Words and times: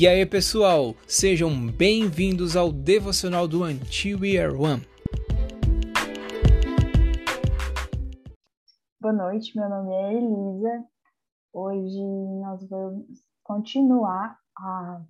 E 0.00 0.08
aí, 0.08 0.24
pessoal, 0.24 0.94
sejam 1.06 1.50
bem-vindos 1.70 2.56
ao 2.56 2.72
devocional 2.72 3.46
do 3.46 3.62
Are 3.62 3.74
One. 4.56 4.80
Boa 8.98 9.12
noite, 9.12 9.54
meu 9.54 9.68
nome 9.68 9.92
é 9.92 10.14
Elisa. 10.14 10.86
Hoje 11.52 12.02
nós 12.40 12.66
vamos 12.66 13.22
continuar 13.42 14.38
a, 14.56 15.04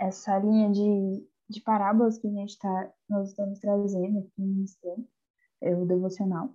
essa 0.00 0.38
linha 0.38 0.70
de, 0.70 1.28
de 1.50 1.60
parábolas 1.60 2.16
que 2.16 2.26
a 2.26 2.30
gente 2.30 2.58
tá, 2.58 2.90
nós 3.10 3.28
estamos 3.28 3.58
trazendo 3.58 4.20
aqui 4.20 4.32
no 4.38 4.46
Ministério, 4.46 5.06
é 5.60 5.76
o 5.76 5.84
devocional. 5.84 6.46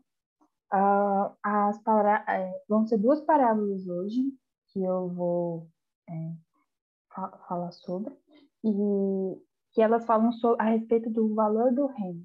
Uh, 0.73 1.31
as 1.43 1.77
para, 1.83 2.25
é, 2.27 2.59
vão 2.67 2.87
ser 2.87 2.97
duas 2.97 3.21
parábolas 3.21 3.87
hoje 3.87 4.23
que 4.73 4.81
eu 4.81 5.09
vou 5.09 5.69
é, 6.09 6.46
fa 7.17 7.29
falar 7.47 7.71
sobre, 7.71 8.13
e 8.63 9.41
que 9.71 9.81
elas 9.81 10.05
falam 10.05 10.31
sobre, 10.33 10.61
a 10.61 10.69
respeito 10.69 11.09
do 11.09 11.33
valor 11.33 11.73
do 11.73 11.87
reino. 11.87 12.23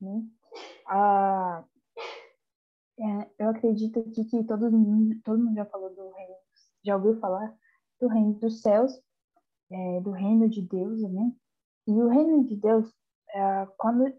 Né? 0.00 0.22
Uh, 0.86 1.64
é, 3.00 3.30
eu 3.38 3.50
acredito 3.50 3.98
aqui 4.00 4.24
que 4.24 4.44
todo 4.44 4.70
mundo, 4.70 5.20
todo 5.24 5.44
mundo 5.44 5.54
já 5.56 5.66
falou 5.66 5.92
do 5.94 6.10
reino, 6.10 6.34
já 6.84 6.96
ouviu 6.96 7.18
falar 7.18 7.54
do 8.00 8.06
reino 8.06 8.34
dos 8.34 8.60
céus, 8.62 8.92
é, 9.70 10.00
do 10.00 10.12
reino 10.12 10.48
de 10.48 10.62
Deus, 10.62 11.00
né? 11.02 11.32
E 11.86 11.92
o 11.92 12.08
reino 12.08 12.44
de 12.44 12.56
Deus, 12.56 12.92
é, 13.30 13.66
quando 13.76 14.12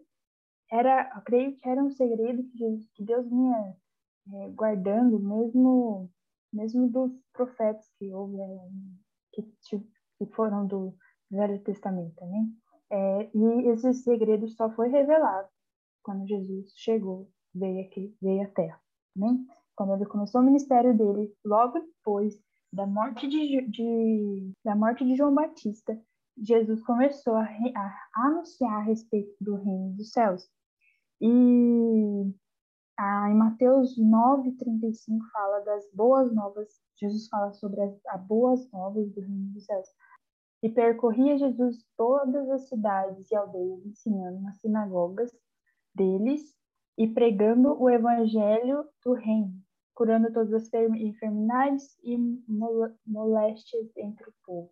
era, 0.72 1.12
eu 1.16 1.22
creio 1.24 1.56
que 1.58 1.68
era 1.68 1.84
um 1.84 1.92
segredo 1.92 2.44
que, 2.52 2.88
que 2.94 3.04
Deus 3.04 3.28
vinha 3.28 3.76
é, 4.34 4.50
guardando, 4.50 5.20
mesmo, 5.20 6.10
mesmo 6.54 6.90
dos 6.90 7.12
profetas 7.34 7.90
que 7.98 8.14
houve, 8.14 8.40
é, 8.40 8.70
que, 9.34 9.44
que 10.18 10.26
foram 10.34 10.66
do 10.66 10.96
Velho 11.32 11.60
Testamento, 11.64 12.26
né? 12.26 12.48
É, 12.92 13.30
e 13.34 13.70
esse 13.70 13.94
segredo 13.94 14.48
só 14.48 14.70
foi 14.72 14.90
revelado 14.90 15.48
quando 16.02 16.28
Jesus 16.28 16.72
chegou 16.76 17.30
veio 17.54 17.86
aqui, 17.86 18.16
veio 18.22 18.44
à 18.44 18.48
Terra, 18.48 18.82
né? 19.16 19.28
Quando 19.76 19.94
ele 19.94 20.06
começou 20.06 20.42
o 20.42 20.44
ministério 20.44 20.98
dele, 20.98 21.32
logo 21.46 21.80
depois 21.80 22.34
da 22.72 22.86
morte 22.86 23.28
de, 23.28 23.62
de 23.68 24.52
da 24.64 24.76
morte 24.76 25.06
de 25.06 25.16
João 25.16 25.34
Batista, 25.34 26.00
Jesus 26.38 26.82
começou 26.84 27.36
a, 27.36 27.44
a, 27.44 28.10
anunciar 28.16 28.74
a 28.74 28.84
respeito 28.84 29.36
do 29.42 29.56
reino 29.56 29.96
dos 29.96 30.12
céus. 30.12 30.48
E 31.22 32.34
a, 33.00 33.30
em 33.32 33.34
Mateus 33.34 33.98
9:35 33.98 35.20
fala 35.32 35.62
das 35.62 35.90
boas 35.94 36.34
novas. 36.34 36.68
Jesus 37.00 37.30
fala 37.30 37.54
sobre 37.54 37.80
as, 37.82 38.06
as 38.08 38.22
boas 38.28 38.70
novas 38.72 39.10
do 39.14 39.22
reino 39.22 39.54
dos 39.54 39.64
céus. 39.64 39.88
E 40.62 40.70
percorria 40.70 41.38
Jesus 41.38 41.78
todas 41.96 42.50
as 42.50 42.68
cidades 42.68 43.32
e 43.32 43.36
aldeias, 43.36 43.86
ensinando 43.86 44.42
nas 44.42 44.60
sinagogas 44.60 45.32
deles 45.96 46.54
e 46.98 47.08
pregando 47.08 47.82
o 47.82 47.90
evangelho 47.90 48.86
do 49.06 49.14
reino, 49.14 49.54
curando 49.96 50.34
todas 50.34 50.54
as 50.54 50.70
enfermidades 50.74 51.98
e 52.04 52.18
moléstias 53.08 53.96
entre 53.96 54.30
o 54.30 54.34
povo. 54.46 54.70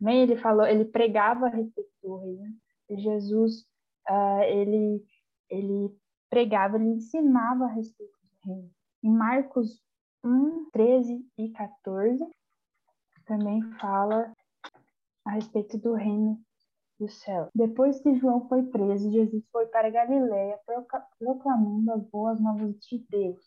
Também 0.00 0.22
ele 0.22 0.36
falou, 0.36 0.66
ele 0.66 0.84
pregava 0.84 1.46
a 1.46 1.50
respeito 1.50 1.92
do 2.02 2.16
reino. 2.16 2.56
Jesus, 2.90 3.64
uh, 4.10 4.42
ele, 4.42 5.00
ele 5.48 6.01
pregava, 6.32 6.76
ele 6.76 6.88
ensinava 6.88 7.66
a 7.66 7.68
respeito 7.68 8.10
do 8.10 8.48
reino. 8.50 8.70
Em 9.02 9.10
Marcos 9.10 9.82
1, 10.24 10.70
13 10.70 11.26
e 11.36 11.50
14, 11.50 12.26
também 13.26 13.60
fala 13.72 14.32
a 15.26 15.32
respeito 15.32 15.76
do 15.76 15.92
reino 15.92 16.40
do 16.98 17.06
céu. 17.06 17.50
Depois 17.54 18.00
que 18.00 18.16
João 18.16 18.48
foi 18.48 18.62
preso, 18.62 19.12
Jesus 19.12 19.44
foi 19.52 19.66
para 19.66 19.90
Galiléia 19.90 20.58
proclamando 21.18 21.92
as 21.92 22.02
boas 22.08 22.40
novas 22.40 22.78
de 22.78 23.04
Deus. 23.10 23.38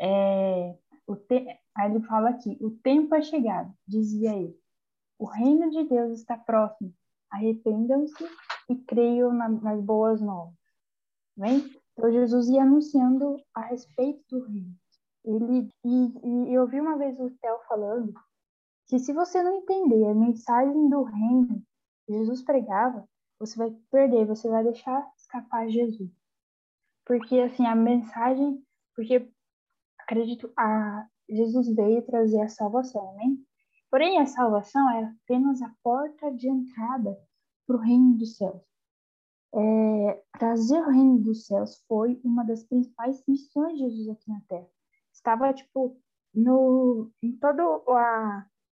É, 0.00 0.74
o 1.06 1.16
te... 1.16 1.46
Aí 1.76 1.90
ele 1.90 2.00
fala 2.06 2.30
aqui: 2.30 2.56
o 2.62 2.70
tempo 2.70 3.14
é 3.14 3.20
chegado, 3.20 3.70
dizia 3.86 4.34
ele. 4.34 4.58
O 5.18 5.26
reino 5.26 5.70
de 5.70 5.84
Deus 5.84 6.18
está 6.18 6.38
próximo. 6.38 6.94
Arrependam-se 7.30 8.24
e 8.70 8.74
creiam 8.74 9.34
na, 9.34 9.50
nas 9.50 9.82
boas 9.82 10.22
novas. 10.22 10.54
Vem? 11.36 11.62
Então 11.96 12.12
Jesus 12.12 12.48
ia 12.48 12.62
anunciando 12.62 13.36
a 13.54 13.62
respeito 13.62 14.22
do 14.30 14.44
reino. 14.46 14.74
Ele, 15.24 15.68
e, 15.84 16.48
e 16.50 16.54
eu 16.54 16.66
vi 16.66 16.80
uma 16.80 16.96
vez 16.96 17.18
o 17.18 17.30
Theo 17.30 17.58
falando 17.66 18.12
que 18.86 18.98
se 18.98 19.12
você 19.12 19.42
não 19.42 19.56
entender 19.56 20.06
a 20.06 20.14
mensagem 20.14 20.88
do 20.88 21.02
reino, 21.02 21.62
Jesus 22.08 22.42
pregava, 22.42 23.08
você 23.38 23.56
vai 23.56 23.70
perder, 23.90 24.26
você 24.26 24.48
vai 24.48 24.62
deixar 24.62 25.10
escapar 25.16 25.68
Jesus. 25.68 26.10
Porque, 27.04 27.40
assim, 27.40 27.66
a 27.66 27.74
mensagem, 27.74 28.62
porque 28.94 29.28
acredito, 29.98 30.52
a 30.56 31.06
Jesus 31.28 31.74
veio 31.74 32.02
trazer 32.02 32.40
a 32.42 32.48
salvação, 32.48 33.14
né? 33.14 33.24
Porém, 33.90 34.20
a 34.20 34.26
salvação 34.26 34.88
é 34.90 35.04
apenas 35.04 35.60
a 35.62 35.72
porta 35.82 36.30
de 36.32 36.48
entrada 36.48 37.18
para 37.66 37.76
o 37.76 37.80
reino 37.80 38.16
dos 38.16 38.36
céus. 38.36 38.62
É, 39.54 40.22
trazer 40.38 40.78
o 40.80 40.90
reino 40.90 41.18
dos 41.18 41.46
céus 41.46 41.82
foi 41.88 42.20
uma 42.24 42.44
das 42.44 42.64
principais 42.64 43.22
missões 43.26 43.72
de 43.72 43.78
Jesus 43.78 44.08
aqui 44.08 44.28
na 44.30 44.40
Terra. 44.48 44.68
Estava, 45.12 45.52
tipo, 45.54 45.96
no, 46.34 47.10
em 47.22 47.32
todo 47.32 47.82
o 47.86 47.96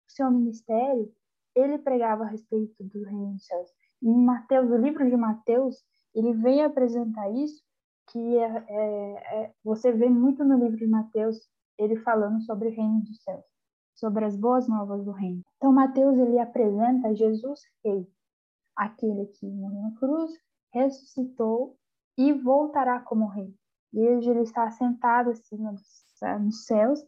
seu 0.08 0.30
ministério, 0.30 1.12
ele 1.56 1.78
pregava 1.78 2.24
a 2.24 2.28
respeito 2.28 2.84
do 2.84 3.04
reino 3.04 3.34
dos 3.34 3.46
céus. 3.46 3.70
Em 4.02 4.14
Mateus, 4.14 4.70
o 4.70 4.78
livro 4.78 5.10
de 5.10 5.16
Mateus, 5.16 5.84
ele 6.14 6.34
vem 6.34 6.64
apresentar 6.64 7.30
isso, 7.32 7.64
que 8.12 8.38
é, 8.38 8.66
é, 8.68 9.44
é, 9.44 9.54
você 9.64 9.92
vê 9.92 10.10
muito 10.10 10.44
no 10.44 10.58
livro 10.58 10.78
de 10.78 10.88
Mateus 10.88 11.48
ele 11.78 11.96
falando 11.98 12.42
sobre 12.42 12.68
o 12.68 12.72
reino 12.72 13.02
dos 13.02 13.24
céus, 13.24 13.44
sobre 13.96 14.26
as 14.26 14.36
boas 14.36 14.68
novas 14.68 15.04
do 15.06 15.12
reino. 15.12 15.42
Então 15.58 15.72
Mateus 15.72 16.18
ele 16.18 16.38
apresenta 16.38 17.16
Jesus 17.16 17.62
rei, 17.84 18.08
aquele 18.76 19.26
que 19.28 19.50
morreu 19.50 19.82
na 19.82 19.96
cruz, 19.96 20.32
ressuscitou 20.74 21.78
e 22.18 22.34
voltará 22.34 23.00
como 23.00 23.28
rei. 23.28 23.54
E 23.94 24.00
hoje 24.00 24.30
ele 24.30 24.42
está 24.42 24.70
sentado 24.72 25.30
acima 25.30 25.72
dos, 25.72 26.06
nos 26.42 26.66
céus, 26.66 27.06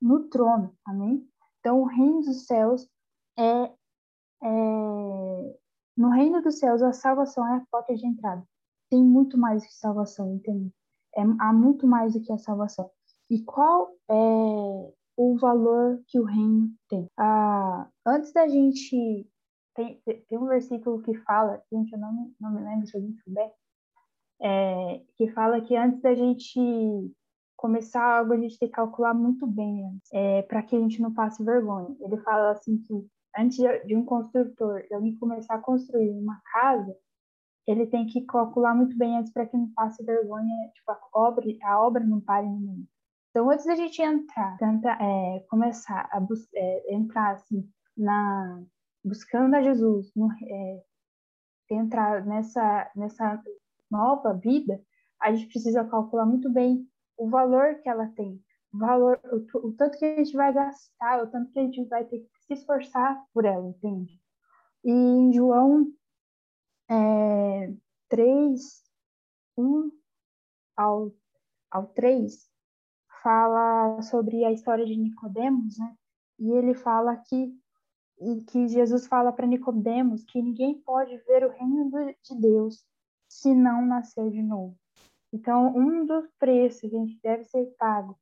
no 0.00 0.28
trono, 0.28 0.74
amém? 0.84 1.28
Então 1.58 1.80
o 1.80 1.86
reino 1.86 2.20
dos 2.20 2.46
céus 2.46 2.88
é 3.38 3.72
é, 4.42 5.56
no 5.96 6.08
reino 6.10 6.40
dos 6.42 6.58
céus, 6.58 6.82
a 6.82 6.92
salvação 6.92 7.46
é 7.46 7.56
a 7.58 7.66
porta 7.70 7.94
de 7.94 8.06
entrada. 8.06 8.42
Tem 8.88 9.02
muito 9.02 9.36
mais 9.36 9.66
que 9.66 9.74
salvação, 9.74 10.34
entende? 10.34 10.72
É, 11.14 11.22
há 11.38 11.52
muito 11.52 11.86
mais 11.86 12.14
do 12.14 12.20
que 12.20 12.32
a 12.32 12.38
salvação. 12.38 12.90
E 13.28 13.42
qual 13.42 13.94
é 14.08 14.92
o 15.16 15.36
valor 15.38 16.02
que 16.06 16.18
o 16.18 16.24
reino 16.24 16.70
tem? 16.88 17.06
Ah, 17.16 17.88
antes 18.06 18.32
da 18.32 18.48
gente. 18.48 19.28
Tem, 19.74 20.00
tem 20.04 20.38
um 20.38 20.46
versículo 20.46 21.02
que 21.02 21.14
fala, 21.18 21.62
gente, 21.72 21.92
eu 21.92 21.98
não, 21.98 22.32
não 22.40 22.52
me 22.52 22.62
lembro 22.62 22.86
se 22.86 22.96
alguém 22.96 23.14
souber, 23.18 23.52
é, 24.40 25.02
que 25.16 25.28
fala 25.32 25.60
que 25.60 25.76
antes 25.76 26.00
da 26.00 26.14
gente 26.14 26.58
começar 27.56 28.02
algo, 28.02 28.32
a 28.32 28.38
gente 28.38 28.58
tem 28.58 28.68
que 28.68 28.74
calcular 28.74 29.12
muito 29.12 29.46
bem 29.46 30.00
é, 30.12 30.42
para 30.42 30.62
que 30.62 30.74
a 30.74 30.80
gente 30.80 31.00
não 31.02 31.12
passe 31.12 31.44
vergonha. 31.44 31.94
Ele 32.00 32.16
fala 32.18 32.52
assim 32.52 32.78
que 32.78 33.06
antes 33.36 33.58
de 33.86 33.94
um 33.94 34.04
construtor 34.04 34.82
ele 34.90 35.16
começar 35.18 35.54
a 35.54 35.60
construir 35.60 36.10
uma 36.10 36.40
casa, 36.52 36.96
ele 37.66 37.86
tem 37.86 38.06
que 38.06 38.22
calcular 38.22 38.74
muito 38.74 38.96
bem 38.96 39.18
antes 39.18 39.32
para 39.32 39.46
que 39.46 39.56
não 39.56 39.70
passe 39.74 40.02
vergonha, 40.04 40.54
tipo, 40.74 40.90
a 40.90 40.98
obra, 41.12 41.46
a 41.62 41.82
obra 41.86 42.02
não 42.02 42.20
pare 42.20 42.48
no 42.48 42.58
meio. 42.58 42.88
Então, 43.30 43.48
antes 43.48 43.66
da 43.66 43.76
gente 43.76 44.02
entrar, 44.02 44.56
tenta, 44.56 44.90
é, 45.00 45.40
começar 45.48 46.08
a 46.10 46.20
é, 46.54 46.94
entrar 46.94 47.32
assim 47.32 47.68
na 47.96 48.62
buscando 49.04 49.54
a 49.54 49.62
Jesus, 49.62 50.10
é, 50.48 50.82
entrar 51.70 52.24
nessa 52.26 52.90
nessa 52.94 53.42
nova 53.90 54.34
vida, 54.34 54.80
a 55.20 55.32
gente 55.32 55.48
precisa 55.48 55.84
calcular 55.84 56.26
muito 56.26 56.50
bem 56.50 56.88
o 57.16 57.28
valor 57.28 57.76
que 57.82 57.88
ela 57.88 58.06
tem, 58.08 58.42
o 58.72 58.78
valor, 58.78 59.20
o, 59.24 59.68
o 59.68 59.72
tanto 59.72 59.98
que 59.98 60.04
a 60.04 60.16
gente 60.16 60.32
vai 60.32 60.52
gastar, 60.52 61.22
o 61.22 61.26
tanto 61.26 61.52
que 61.52 61.58
a 61.58 61.62
gente 61.62 61.84
vai 61.84 62.04
ter 62.04 62.20
que 62.20 62.28
se 62.46 62.54
esforçar 62.54 63.22
por 63.34 63.44
ela, 63.44 63.68
entende? 63.68 64.20
E 64.84 64.90
em 64.90 65.32
João 65.32 65.92
é, 66.88 67.72
3, 68.08 68.82
1 69.56 69.90
ao, 70.76 71.12
ao 71.70 71.86
3, 71.88 72.50
fala 73.22 74.00
sobre 74.02 74.44
a 74.44 74.52
história 74.52 74.86
de 74.86 74.96
Nicodemos, 74.96 75.78
né? 75.78 75.94
E 76.38 76.50
ele 76.52 76.74
fala 76.74 77.16
que 77.16 77.54
e 78.20 78.42
que 78.44 78.68
Jesus 78.68 79.06
fala 79.06 79.32
para 79.32 79.46
Nicodemos 79.46 80.24
que 80.24 80.42
ninguém 80.42 80.78
pode 80.80 81.16
ver 81.18 81.44
o 81.44 81.50
reino 81.50 81.90
de 82.22 82.34
Deus 82.40 82.84
se 83.28 83.54
não 83.54 83.86
nascer 83.86 84.30
de 84.30 84.42
novo. 84.42 84.76
Então, 85.32 85.74
um 85.76 86.04
dos 86.04 86.28
preços 86.38 86.80
que 86.80 86.86
a 86.86 86.90
gente 86.90 87.18
deve 87.22 87.44
ser 87.44 87.64
pago 87.78 88.18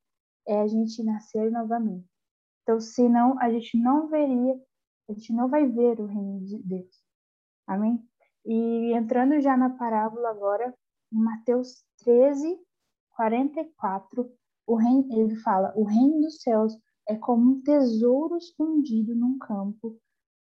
é 0.47 0.61
a 0.61 0.67
gente 0.67 1.03
nascer 1.03 1.51
novamente. 1.51 2.07
Então, 2.63 2.81
senão 2.81 3.39
a 3.41 3.51
gente 3.51 3.79
não 3.79 4.09
veria 4.09 4.61
a 5.09 5.15
gente 5.15 5.33
não 5.33 5.49
vai 5.49 5.67
ver 5.67 5.99
o 6.01 6.07
reino 6.07 6.41
de 6.45 6.59
Deus. 6.59 7.03
Amém? 7.67 8.07
E 8.45 8.93
entrando 8.93 9.41
já 9.41 9.57
na 9.57 9.71
parábola 9.71 10.29
agora, 10.31 10.75
em 11.11 11.19
Mateus 11.19 11.83
13, 12.05 12.59
44, 13.17 14.31
o 14.67 14.75
reino, 14.77 15.07
ele 15.11 15.37
fala: 15.37 15.73
O 15.75 15.85
reino 15.85 16.21
dos 16.21 16.43
céus 16.43 16.79
é 17.09 17.17
como 17.17 17.53
um 17.53 17.61
tesouro 17.63 18.37
escondido 18.37 19.15
num 19.15 19.39
campo, 19.39 19.99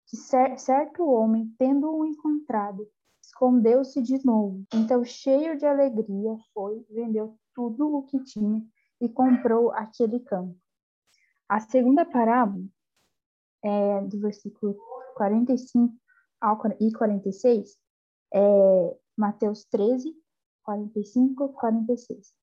que 0.08 0.16
certo 0.16 1.06
homem, 1.06 1.54
tendo-o 1.58 2.06
encontrado, 2.06 2.88
escondeu-se 3.22 4.02
de 4.02 4.24
novo. 4.26 4.64
Então, 4.74 5.04
cheio 5.04 5.58
de 5.58 5.66
alegria, 5.66 6.38
foi, 6.54 6.86
vendeu 6.90 7.38
tudo 7.54 7.94
o 7.94 8.04
que 8.04 8.24
tinha 8.24 8.66
e 9.02 9.10
comprou 9.10 9.72
aquele 9.72 10.20
campo. 10.22 10.56
A 11.50 11.60
segunda 11.60 12.06
parábola, 12.06 12.64
é, 13.64 14.02
do 14.02 14.20
versículo 14.20 14.76
45 15.16 15.94
ao, 16.40 16.60
e 16.80 16.92
46, 16.94 17.78
é 18.34 18.98
Mateus 19.18 19.66
13, 19.66 20.16
45 20.64 21.46
e 21.46 21.54
46. 21.54 22.34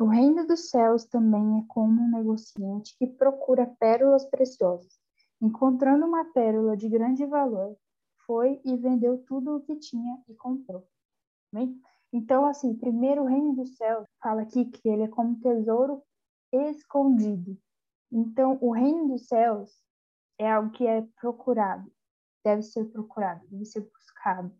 O 0.00 0.04
reino 0.04 0.46
dos 0.46 0.70
céus 0.70 1.04
também 1.04 1.58
é 1.58 1.64
como 1.66 2.00
um 2.00 2.10
negociante 2.10 2.96
que 2.96 3.06
procura 3.06 3.66
pérolas 3.80 4.24
preciosas. 4.26 4.96
Encontrando 5.42 6.06
uma 6.06 6.24
pérola 6.26 6.76
de 6.76 6.88
grande 6.88 7.26
valor, 7.26 7.76
foi 8.24 8.60
e 8.64 8.76
vendeu 8.76 9.18
tudo 9.26 9.56
o 9.56 9.60
que 9.60 9.74
tinha 9.74 10.22
e 10.28 10.34
comprou. 10.34 10.86
Bem? 11.52 11.80
Então, 12.12 12.46
assim, 12.46 12.76
primeiro 12.76 13.22
o 13.22 13.26
reino 13.26 13.56
dos 13.56 13.76
céus 13.76 14.06
fala 14.22 14.42
aqui 14.42 14.66
que 14.66 14.88
ele 14.88 15.02
é 15.02 15.08
como 15.08 15.30
um 15.30 15.40
tesouro 15.40 16.02
escondido. 16.52 17.58
Então, 18.12 18.56
o 18.60 18.70
reino 18.70 19.08
dos 19.08 19.26
céus 19.26 19.82
é 20.38 20.50
algo 20.50 20.70
que 20.70 20.86
é 20.86 21.02
procurado, 21.20 21.90
deve 22.44 22.62
ser 22.62 22.84
procurado, 22.86 23.44
deve 23.48 23.64
ser 23.64 23.80
buscado. 23.80 24.54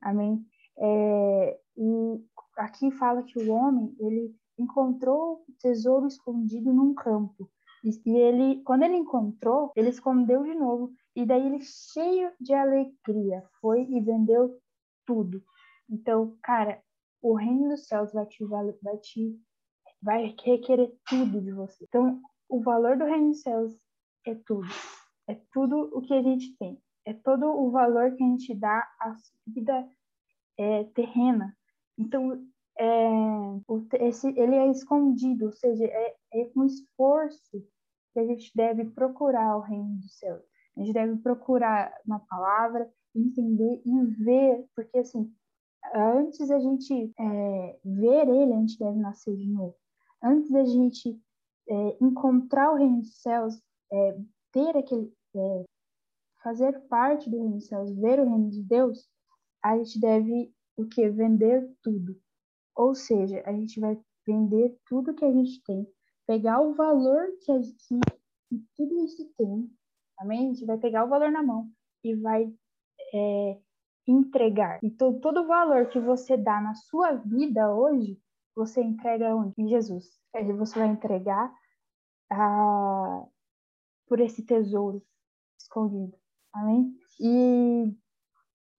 Amém? 0.00 0.46
É, 0.76 1.60
e 1.76 2.24
aqui 2.56 2.90
fala 2.90 3.22
que 3.22 3.38
o 3.38 3.50
homem, 3.52 3.96
ele 3.98 4.36
encontrou 4.58 5.44
o 5.48 5.52
tesouro 5.58 6.06
escondido 6.06 6.72
num 6.72 6.94
campo. 6.94 7.50
E 7.84 8.10
ele, 8.10 8.62
quando 8.62 8.82
ele 8.82 8.96
encontrou, 8.96 9.72
ele 9.76 9.88
escondeu 9.88 10.42
de 10.42 10.54
novo. 10.54 10.92
E 11.14 11.24
daí 11.24 11.46
ele, 11.46 11.60
cheio 11.62 12.32
de 12.40 12.52
alegria, 12.52 13.44
foi 13.60 13.84
e 13.84 14.00
vendeu 14.00 14.58
tudo. 15.06 15.42
Então, 15.88 16.36
cara, 16.42 16.82
o 17.22 17.34
reino 17.34 17.70
dos 17.70 17.86
céus 17.86 18.12
vai 18.12 18.26
te, 18.26 18.44
vai 18.44 18.98
te 18.98 19.40
vai 20.00 20.34
requerer 20.44 20.92
tudo 21.08 21.40
de 21.40 21.52
você. 21.52 21.84
Então, 21.84 22.20
o 22.48 22.60
valor 22.60 22.96
do 22.96 23.04
reino 23.04 23.30
dos 23.30 23.42
céus 23.42 23.72
é 24.26 24.34
tudo. 24.34 24.68
É 25.26 25.34
tudo 25.52 25.90
o 25.92 26.00
que 26.00 26.14
a 26.14 26.22
gente 26.22 26.56
tem. 26.56 26.80
É 27.04 27.12
todo 27.12 27.46
o 27.46 27.70
valor 27.70 28.14
que 28.14 28.22
a 28.22 28.26
gente 28.26 28.54
dá 28.54 28.78
à 29.00 29.14
vida 29.46 29.88
é, 30.56 30.84
terrena. 30.84 31.56
Então, 31.96 32.46
é, 32.78 34.06
esse, 34.06 34.28
ele 34.28 34.54
é 34.54 34.70
escondido, 34.70 35.46
ou 35.46 35.52
seja, 35.52 35.84
é, 35.84 36.16
é 36.32 36.50
um 36.56 36.64
esforço 36.64 37.60
que 38.12 38.20
a 38.20 38.24
gente 38.24 38.52
deve 38.54 38.84
procurar 38.84 39.56
o 39.56 39.60
reino 39.60 39.96
dos 39.96 40.16
céus. 40.16 40.42
A 40.76 40.80
gente 40.80 40.92
deve 40.92 41.16
procurar 41.16 41.92
uma 42.06 42.20
palavra, 42.20 42.88
entender 43.14 43.82
e 43.84 44.04
ver, 44.22 44.64
porque 44.76 44.98
assim, 44.98 45.32
antes 45.92 46.50
a 46.50 46.60
gente 46.60 47.12
é, 47.18 47.78
ver 47.84 48.28
ele, 48.28 48.52
a 48.52 48.60
gente 48.60 48.78
deve 48.78 48.98
nascer 48.98 49.36
de 49.36 49.48
novo. 49.48 49.74
Antes 50.22 50.50
da 50.50 50.64
gente 50.64 51.20
é, 51.68 51.96
encontrar 52.00 52.72
o 52.72 52.76
reino 52.76 53.00
dos 53.00 53.20
céus, 53.20 53.60
é, 53.92 54.18
ter 54.52 54.76
aquele, 54.76 55.12
é, 55.34 55.64
fazer 56.42 56.80
parte 56.82 57.28
do 57.28 57.38
reino 57.38 57.56
dos 57.56 57.66
céus, 57.66 57.92
ver 57.96 58.20
o 58.20 58.28
reino 58.28 58.50
de 58.50 58.62
Deus, 58.62 59.08
a 59.64 59.76
gente 59.78 60.00
deve 60.00 60.54
o 60.76 60.86
que 60.86 61.08
vender 61.08 61.68
tudo 61.82 62.16
ou 62.78 62.94
seja, 62.94 63.42
a 63.44 63.52
gente 63.52 63.80
vai 63.80 64.00
vender 64.24 64.78
tudo 64.86 65.12
que 65.12 65.24
a 65.24 65.32
gente 65.32 65.60
tem, 65.64 65.84
pegar 66.24 66.60
o 66.60 66.74
valor 66.74 67.26
que, 67.40 67.50
a, 67.50 67.60
que, 67.60 68.00
que 68.48 68.64
tudo 68.76 69.04
isso 69.04 69.28
tem, 69.36 69.68
amém? 70.16 70.50
A 70.50 70.52
gente 70.52 70.64
vai 70.64 70.78
pegar 70.78 71.04
o 71.04 71.08
valor 71.08 71.32
na 71.32 71.42
mão 71.42 71.68
e 72.04 72.14
vai 72.14 72.54
é, 73.12 73.58
entregar. 74.06 74.78
Então, 74.80 75.18
todo 75.18 75.40
o 75.40 75.46
valor 75.48 75.88
que 75.88 75.98
você 75.98 76.36
dá 76.36 76.60
na 76.60 76.72
sua 76.74 77.14
vida 77.14 77.74
hoje, 77.74 78.16
você 78.54 78.80
entrega 78.80 79.34
onde? 79.34 79.54
Em 79.58 79.68
Jesus. 79.68 80.06
Aí 80.32 80.52
você 80.52 80.78
vai 80.78 80.88
entregar 80.88 81.52
a, 82.30 83.26
por 84.06 84.20
esse 84.20 84.46
tesouro 84.46 85.02
escondido. 85.58 86.16
Amém? 86.52 86.96
E 87.18 87.92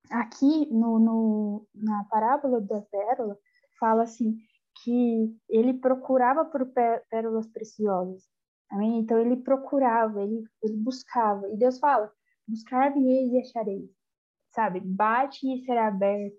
aqui 0.09 0.71
no, 0.71 0.99
no, 0.99 1.67
na 1.75 2.05
parábola 2.05 2.61
da 2.61 2.81
pérola, 2.83 3.37
fala 3.79 4.03
assim 4.03 4.37
que 4.83 5.35
ele 5.49 5.73
procurava 5.73 6.45
por 6.45 6.65
pérolas 7.09 7.47
preciosas. 7.47 8.23
Amém? 8.69 8.99
Então 8.99 9.19
ele 9.19 9.37
procurava, 9.37 10.21
ele, 10.21 10.43
ele 10.61 10.77
buscava. 10.77 11.47
E 11.49 11.57
Deus 11.57 11.79
fala: 11.79 12.11
buscar-me-eis 12.47 13.31
e 13.31 13.39
achareis. 13.39 13.89
Sabe? 14.51 14.79
Bate 14.79 15.47
e 15.47 15.63
será 15.65 15.87
aberto. 15.87 16.37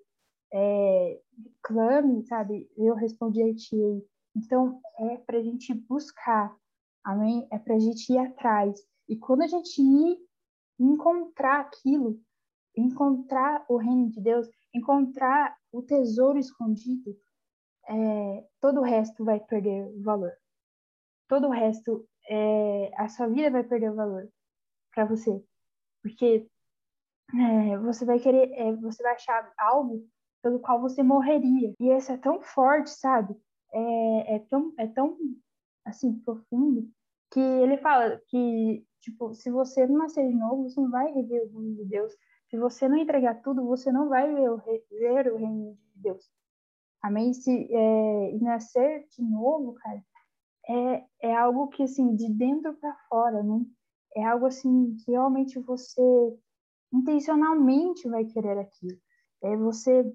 É, 0.53 1.21
clame, 1.63 2.25
sabe? 2.25 2.69
Eu 2.77 2.95
respondi 2.95 3.43
a 3.43 3.55
ti. 3.55 3.77
Então 4.37 4.81
é 4.99 5.17
para 5.19 5.39
a 5.39 5.43
gente 5.43 5.75
buscar. 5.75 6.55
Amém? 7.05 7.49
É 7.51 7.59
para 7.59 7.75
a 7.75 7.79
gente 7.79 8.13
ir 8.13 8.19
atrás. 8.19 8.81
E 9.09 9.17
quando 9.17 9.43
a 9.43 9.47
gente 9.47 9.81
ir 9.81 10.19
encontrar 10.79 11.61
aquilo, 11.61 12.21
encontrar 12.77 13.65
o 13.69 13.77
reino 13.77 14.09
de 14.11 14.21
Deus, 14.21 14.49
encontrar 14.73 15.57
o 15.73 15.83
tesouro 15.83 16.39
escondido, 16.39 17.17
é, 17.91 18.47
todo 18.61 18.81
o 18.81 18.85
resto 18.85 19.25
vai 19.25 19.41
perder 19.41 19.93
valor. 20.01 20.33
Todo 21.29 21.49
o 21.49 21.51
resto, 21.51 22.09
é, 22.29 22.91
a 22.97 23.09
sua 23.09 23.27
vida 23.27 23.51
vai 23.51 23.65
perder 23.65 23.93
valor 23.93 24.29
para 24.95 25.05
você. 25.05 25.43
Porque 26.03 26.49
é, 27.35 27.79
você 27.79 28.05
vai 28.05 28.19
querer, 28.21 28.53
é, 28.53 28.73
você 28.77 29.03
vai 29.03 29.15
achar 29.15 29.53
algo 29.59 30.09
pelo 30.43 30.61
qual 30.61 30.81
você 30.81 31.03
morreria. 31.03 31.75
E 31.79 31.89
isso 31.91 32.13
é 32.13 32.17
tão 32.17 32.41
forte, 32.41 32.91
sabe? 32.91 33.37
É, 33.73 34.37
é, 34.37 34.39
tão, 34.39 34.73
é 34.79 34.87
tão, 34.87 35.17
assim, 35.85 36.19
profundo, 36.21 36.89
que 37.31 37.41
ele 37.41 37.77
fala 37.79 38.21
que, 38.29 38.85
tipo, 39.01 39.35
se 39.35 39.51
você 39.51 39.87
não 39.87 39.99
nascer 39.99 40.27
de 40.29 40.35
novo, 40.35 40.69
você 40.69 40.81
não 40.81 40.91
vai 40.91 41.13
rever 41.13 41.43
o 41.43 41.59
reino 41.59 41.77
de 41.77 41.85
Deus. 41.85 42.13
Se 42.49 42.59
você 42.59 42.89
não 42.89 42.97
entregar 42.97 43.43
tudo, 43.43 43.65
você 43.67 43.93
não 43.93 44.09
vai 44.09 44.33
ver 44.33 44.51
o, 44.51 44.57
ver 44.91 45.33
o 45.33 45.37
reino 45.37 45.75
de 45.95 46.03
Deus. 46.03 46.31
Amém? 47.03 47.33
Se 47.33 47.69
é, 47.73 48.39
nascer 48.41 49.07
de 49.09 49.23
novo, 49.23 49.75
cara, 49.75 50.05
é, 50.69 51.05
é 51.23 51.35
algo 51.35 51.69
que, 51.69 51.83
assim, 51.83 52.15
de 52.15 52.29
dentro 52.29 52.75
para 52.75 52.95
fora, 53.09 53.43
né? 53.43 53.65
É 54.17 54.25
algo, 54.25 54.47
assim, 54.47 54.97
que 54.97 55.13
realmente 55.13 55.59
você 55.59 56.03
intencionalmente 56.93 58.09
vai 58.09 58.25
querer 58.25 58.59
aquilo. 58.59 58.99
É 59.43 59.57
você... 59.57 60.13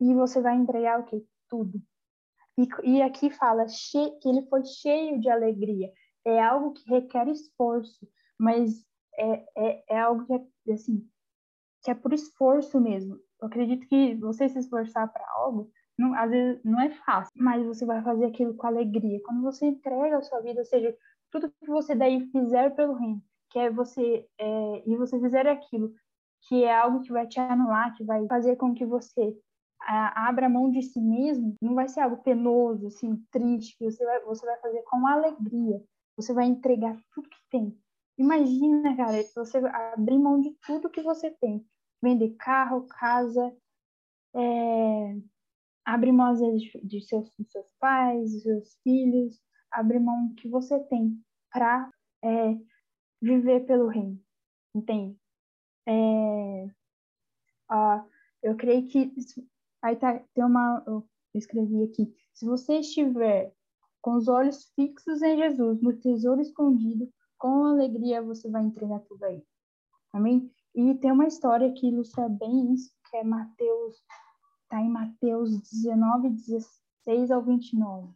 E 0.00 0.14
você 0.14 0.40
vai 0.40 0.56
entregar 0.56 1.00
o 1.00 1.04
quê? 1.04 1.24
Tudo. 1.48 1.80
E, 2.58 2.68
e 2.84 3.02
aqui 3.02 3.30
fala 3.30 3.66
che, 3.68 4.10
que 4.20 4.28
ele 4.28 4.42
foi 4.46 4.64
cheio 4.64 5.20
de 5.20 5.28
alegria. 5.28 5.92
É 6.24 6.40
algo 6.42 6.72
que 6.72 6.88
requer 6.88 7.28
esforço, 7.28 8.08
mas 8.38 8.84
é, 9.18 9.46
é, 9.56 9.84
é 9.90 10.00
algo 10.00 10.24
que 10.26 10.32
é, 10.32 10.72
assim, 10.72 11.08
que 11.82 11.90
é 11.90 11.94
por 11.94 12.12
esforço 12.12 12.80
mesmo. 12.80 13.18
Eu 13.44 13.48
acredito 13.48 13.86
que 13.86 14.14
você 14.14 14.48
se 14.48 14.58
esforçar 14.58 15.06
para 15.12 15.22
algo, 15.36 15.70
não, 15.98 16.14
às 16.14 16.30
vezes 16.30 16.64
não 16.64 16.80
é 16.80 16.88
fácil, 17.04 17.30
mas 17.36 17.62
você 17.66 17.84
vai 17.84 18.02
fazer 18.02 18.24
aquilo 18.24 18.54
com 18.54 18.66
alegria. 18.66 19.20
Quando 19.22 19.42
você 19.42 19.66
entrega 19.66 20.16
a 20.16 20.22
sua 20.22 20.40
vida, 20.40 20.60
ou 20.60 20.64
seja, 20.64 20.96
tudo 21.30 21.52
que 21.60 21.66
você 21.66 21.94
daí 21.94 22.26
fizer 22.30 22.74
pelo 22.74 22.94
reino, 22.94 23.22
que 23.50 23.58
é 23.58 23.68
você 23.70 24.26
é, 24.38 24.82
e 24.86 24.96
você 24.96 25.20
fizer 25.20 25.46
aquilo 25.46 25.92
que 26.48 26.64
é 26.64 26.74
algo 26.74 27.02
que 27.02 27.12
vai 27.12 27.26
te 27.26 27.38
anular, 27.38 27.94
que 27.94 28.02
vai 28.02 28.26
fazer 28.26 28.56
com 28.56 28.72
que 28.72 28.86
você 28.86 29.36
a, 29.82 30.26
abra 30.26 30.48
mão 30.48 30.70
de 30.70 30.80
si 30.80 30.98
mesmo, 30.98 31.54
não 31.60 31.74
vai 31.74 31.86
ser 31.86 32.00
algo 32.00 32.22
penoso, 32.22 32.86
assim, 32.86 33.22
triste, 33.30 33.76
você 33.78 34.02
vai, 34.06 34.20
você 34.20 34.46
vai 34.46 34.58
fazer 34.58 34.82
com 34.84 35.06
alegria. 35.06 35.82
Você 36.16 36.32
vai 36.32 36.46
entregar 36.46 36.96
tudo 37.14 37.28
que 37.28 37.36
tem. 37.50 37.78
Imagina, 38.16 38.96
cara, 38.96 39.22
você 39.36 39.58
abrir 39.58 40.18
mão 40.18 40.40
de 40.40 40.50
tudo 40.66 40.88
que 40.88 41.02
você 41.02 41.30
tem 41.30 41.62
vender 42.04 42.36
carro, 42.36 42.86
casa, 42.86 43.52
é, 44.36 45.16
abrir 45.84 46.12
mão 46.12 46.32
às 46.32 46.40
vezes 46.40 46.62
de 46.82 47.00
seus, 47.00 47.30
de 47.38 47.50
seus 47.50 47.72
pais, 47.80 48.30
de 48.30 48.40
seus 48.42 48.76
filhos, 48.82 49.40
abrir 49.70 49.98
mão 49.98 50.28
do 50.28 50.34
que 50.34 50.48
você 50.48 50.78
tem 50.84 51.18
para 51.50 51.90
é, 52.22 52.58
viver 53.20 53.66
pelo 53.66 53.88
reino, 53.88 54.20
entende? 54.74 55.18
É, 55.86 56.68
ó, 57.70 58.04
eu 58.42 58.56
creio 58.56 58.86
que 58.86 59.12
aí 59.82 59.96
tá, 59.96 60.18
tem 60.34 60.44
uma, 60.44 60.82
eu 60.86 61.08
escrevi 61.34 61.82
aqui, 61.84 62.14
se 62.34 62.44
você 62.44 62.80
estiver 62.80 63.52
com 64.00 64.14
os 64.14 64.28
olhos 64.28 64.70
fixos 64.74 65.22
em 65.22 65.38
Jesus, 65.38 65.80
no 65.80 65.96
tesouro 65.96 66.40
escondido, 66.40 67.10
com 67.38 67.64
alegria 67.64 68.22
você 68.22 68.50
vai 68.50 68.62
entregar 68.62 69.00
tudo 69.00 69.24
aí. 69.24 69.42
Amém? 70.12 70.50
E 70.74 70.94
tem 70.96 71.12
uma 71.12 71.26
história 71.26 71.72
que 71.72 71.86
ilustra 71.86 72.28
bem 72.28 72.72
isso, 72.72 72.90
que 73.10 73.16
é 73.16 73.22
Mateus, 73.22 73.96
está 74.62 74.80
em 74.80 74.88
Mateus 74.88 75.60
19, 75.70 76.30
16 76.30 77.30
ao 77.30 77.42
29. 77.42 78.12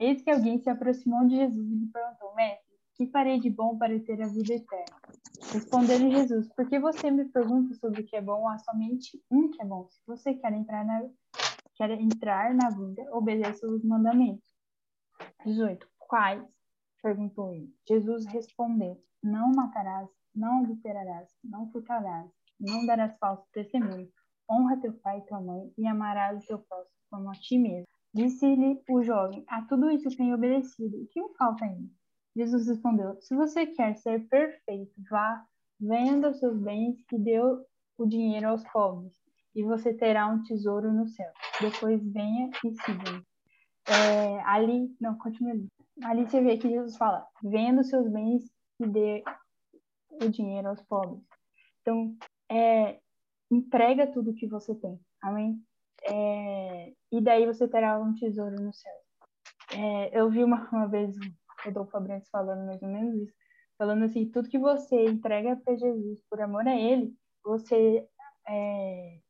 Eis 0.00 0.22
que 0.22 0.30
alguém 0.30 0.58
se 0.58 0.68
aproximou 0.68 1.26
de 1.26 1.36
Jesus 1.36 1.70
e 1.70 1.74
lhe 1.74 1.86
perguntou, 1.86 2.34
mestre, 2.34 2.70
que 2.94 3.06
farei 3.06 3.38
de 3.38 3.48
bom 3.48 3.78
para 3.78 3.98
ter 4.00 4.20
a 4.22 4.26
vida 4.26 4.54
eterna? 4.54 4.96
Respondeu 5.52 5.98
Jesus, 5.98 6.48
por 6.48 6.68
que 6.68 6.78
você 6.78 7.10
me 7.10 7.26
pergunta 7.26 7.74
sobre 7.74 8.02
o 8.02 8.06
que 8.06 8.16
é 8.16 8.20
bom? 8.20 8.48
Há 8.48 8.58
somente 8.58 9.22
um 9.30 9.50
que 9.50 9.62
é 9.62 9.64
bom. 9.64 9.88
Se 9.90 10.00
você 10.06 10.34
quer 10.34 10.52
entrar 10.52 10.84
na, 10.84 11.08
quer 11.76 11.90
entrar 11.92 12.54
na 12.54 12.70
vida, 12.70 13.06
obedeça 13.12 13.66
os 13.68 13.84
mandamentos. 13.84 14.44
18. 15.44 15.86
Quais? 15.98 16.42
Perguntou 17.02 17.54
ele. 17.54 17.72
Jesus 17.88 18.26
respondeu, 18.26 19.02
não 19.22 19.52
matarás, 19.52 20.08
não 20.34 20.60
adulterarás, 20.60 21.28
não 21.44 21.70
furtarás, 21.70 22.30
não 22.58 22.86
darás 22.86 23.16
falso 23.18 23.44
testemunho. 23.52 24.08
Honra 24.50 24.80
teu 24.80 24.92
pai 24.94 25.18
e 25.18 25.26
tua 25.26 25.40
mãe 25.40 25.72
e 25.78 25.86
amarás 25.86 26.42
o 26.42 26.46
teu 26.46 26.58
próximo 26.58 27.00
como 27.10 27.30
a 27.30 27.34
ti 27.34 27.58
mesmo. 27.58 27.86
Disse-lhe 28.12 28.82
o 28.88 29.02
jovem, 29.02 29.44
a 29.48 29.62
tudo 29.62 29.90
isso 29.90 30.16
tenho 30.16 30.34
obedecido. 30.34 30.96
O 30.96 31.06
que 31.08 31.22
me 31.22 31.34
falta 31.36 31.64
ainda? 31.64 31.88
Jesus 32.36 32.66
respondeu: 32.66 33.20
Se 33.20 33.34
você 33.34 33.66
quer 33.66 33.96
ser 33.96 34.26
perfeito, 34.28 34.92
vá, 35.08 35.44
venda 35.80 36.30
os 36.30 36.38
seus 36.38 36.58
bens 36.58 36.96
e 37.12 37.18
dê 37.18 37.40
o 37.40 38.06
dinheiro 38.06 38.48
aos 38.48 38.64
pobres, 38.72 39.12
e 39.54 39.62
você 39.62 39.94
terá 39.94 40.26
um 40.26 40.42
tesouro 40.42 40.92
no 40.92 41.06
céu. 41.06 41.30
Depois 41.60 42.02
venha 42.12 42.50
e 42.64 42.72
siga-me. 42.82 43.24
É, 43.88 44.40
ali, 44.42 44.94
não, 45.00 45.16
continue 45.18 45.68
ali. 46.02 46.26
Você 46.26 46.40
vê 46.40 46.56
que 46.56 46.68
Jesus 46.68 46.96
fala: 46.96 47.26
venda 47.42 47.80
os 47.80 47.88
seus 47.88 48.08
bens 48.08 48.44
e 48.80 48.86
dê 48.86 49.22
o 50.10 50.28
dinheiro 50.28 50.68
aos 50.68 50.82
pobres. 50.82 51.22
Então, 51.80 52.16
é, 52.50 53.00
entrega 53.50 54.06
tudo 54.06 54.34
que 54.34 54.46
você 54.46 54.74
tem. 54.74 54.98
Amém? 55.22 55.62
É, 56.04 56.92
e 57.12 57.20
daí 57.20 57.46
você 57.46 57.68
terá 57.68 57.98
um 57.98 58.14
tesouro 58.14 58.56
no 58.60 58.72
céu. 58.72 58.92
É, 59.72 60.18
eu 60.18 60.30
vi 60.30 60.42
uma, 60.42 60.68
uma 60.70 60.88
vez 60.88 61.14
Rodolfo 61.64 61.96
Abrantes 61.96 62.28
falando 62.30 62.66
mais 62.66 62.82
ou 62.82 62.88
menos 62.88 63.14
isso, 63.14 63.34
falando 63.78 64.04
assim, 64.04 64.30
tudo 64.30 64.48
que 64.48 64.58
você 64.58 65.04
entrega 65.04 65.56
para 65.56 65.76
Jesus 65.76 66.22
por 66.28 66.40
amor 66.40 66.66
a 66.66 66.74
Ele, 66.74 67.14
você 67.44 68.06
é, 68.48 69.20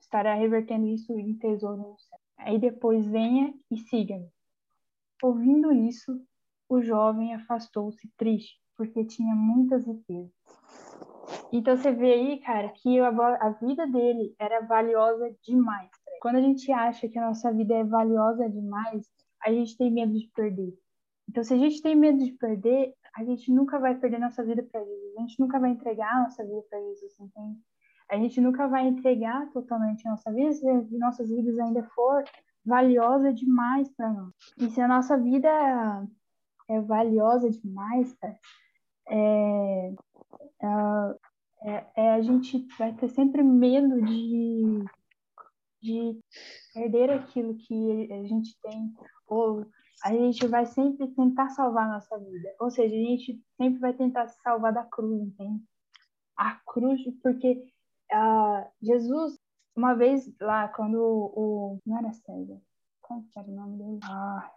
estará 0.00 0.34
revertendo 0.34 0.86
isso 0.86 1.18
em 1.18 1.36
tesouro 1.36 1.76
no 1.76 1.98
céu. 1.98 2.18
Aí 2.38 2.58
depois 2.58 3.06
venha 3.06 3.54
e 3.70 3.78
siga-me. 3.78 4.30
Ouvindo 5.22 5.72
isso, 5.72 6.20
o 6.68 6.82
jovem 6.82 7.34
afastou-se 7.34 8.08
triste, 8.16 8.60
porque 8.76 9.04
tinha 9.04 9.34
muitas 9.34 9.86
riquezas. 9.86 10.32
Então 11.52 11.76
você 11.76 11.92
vê 11.92 12.12
aí, 12.12 12.40
cara, 12.40 12.68
que 12.70 12.98
a, 13.00 13.50
vida 13.60 13.86
dele 13.86 14.34
era 14.38 14.60
valiosa 14.66 15.34
demais. 15.42 15.90
Quando 16.20 16.36
a 16.36 16.40
gente 16.40 16.70
acha 16.72 17.08
que 17.08 17.18
a 17.18 17.26
nossa 17.26 17.52
vida 17.52 17.74
é 17.74 17.84
valiosa 17.84 18.48
demais, 18.48 19.06
a 19.44 19.50
gente 19.50 19.76
tem 19.76 19.90
medo 19.90 20.12
de 20.12 20.30
perder. 20.34 20.74
Então, 21.28 21.42
se 21.42 21.54
a 21.54 21.58
gente 21.58 21.82
tem 21.82 21.94
medo 21.94 22.18
de 22.18 22.32
perder, 22.32 22.94
a 23.16 23.24
gente 23.24 23.50
nunca 23.52 23.78
vai 23.78 23.94
perder 23.96 24.18
nossa 24.18 24.44
vida 24.44 24.62
para 24.62 24.84
Jesus. 24.84 25.16
A 25.16 25.20
gente 25.20 25.40
nunca 25.40 25.58
vai 25.58 25.70
entregar 25.70 26.14
a 26.14 26.22
nossa 26.24 26.44
vida 26.44 26.62
para 26.70 26.80
Jesus, 26.80 27.18
entende? 27.20 27.58
A 28.08 28.16
gente 28.16 28.40
nunca 28.40 28.68
vai 28.68 28.86
entregar 28.86 29.50
totalmente 29.50 30.06
a 30.06 30.12
nossa 30.12 30.32
vida 30.32 30.52
se 30.52 30.98
nossas 30.98 31.28
vidas 31.28 31.58
ainda 31.58 31.82
for 31.94 32.22
valiosa 32.64 33.32
demais 33.32 33.88
para 33.96 34.12
nós. 34.12 34.32
E 34.58 34.70
se 34.70 34.80
a 34.80 34.86
nossa 34.86 35.18
vida 35.18 35.48
é 36.68 36.80
valiosa 36.80 37.50
demais, 37.50 38.12
cara, 38.14 38.38
é, 39.08 39.94
é, 41.64 41.86
é, 41.96 42.12
a 42.12 42.20
gente 42.22 42.66
vai 42.78 42.94
ter 42.94 43.08
sempre 43.08 43.42
medo 43.42 44.00
de, 44.02 44.84
de 45.82 46.20
perder 46.74 47.10
aquilo 47.10 47.56
que 47.56 48.12
a 48.12 48.24
gente 48.24 48.58
tem 48.60 48.92
ou 49.26 49.66
a 50.04 50.12
gente 50.12 50.46
vai 50.46 50.66
sempre 50.66 51.08
tentar 51.08 51.48
salvar 51.50 51.88
a 51.88 51.94
nossa 51.94 52.18
vida. 52.18 52.54
Ou 52.60 52.70
seja, 52.70 52.94
a 52.94 52.98
gente 52.98 53.42
sempre 53.56 53.80
vai 53.80 53.94
tentar 53.94 54.28
se 54.28 54.40
salvar 54.42 54.72
da 54.72 54.84
cruz, 54.84 55.20
entende? 55.20 55.64
A 56.36 56.60
cruz, 56.66 57.00
porque 57.22 57.64
uh, 58.12 58.70
Jesus, 58.82 59.38
uma 59.74 59.94
vez 59.94 60.30
lá, 60.40 60.68
quando 60.68 61.00
o. 61.00 61.78
não 61.86 61.98
era 61.98 62.12
César. 62.12 62.60
Como 63.00 63.26
que 63.28 63.38
era 63.38 63.48
o 63.48 63.54
nome 63.54 63.78
dele? 63.78 64.00
Ah, 64.04 64.50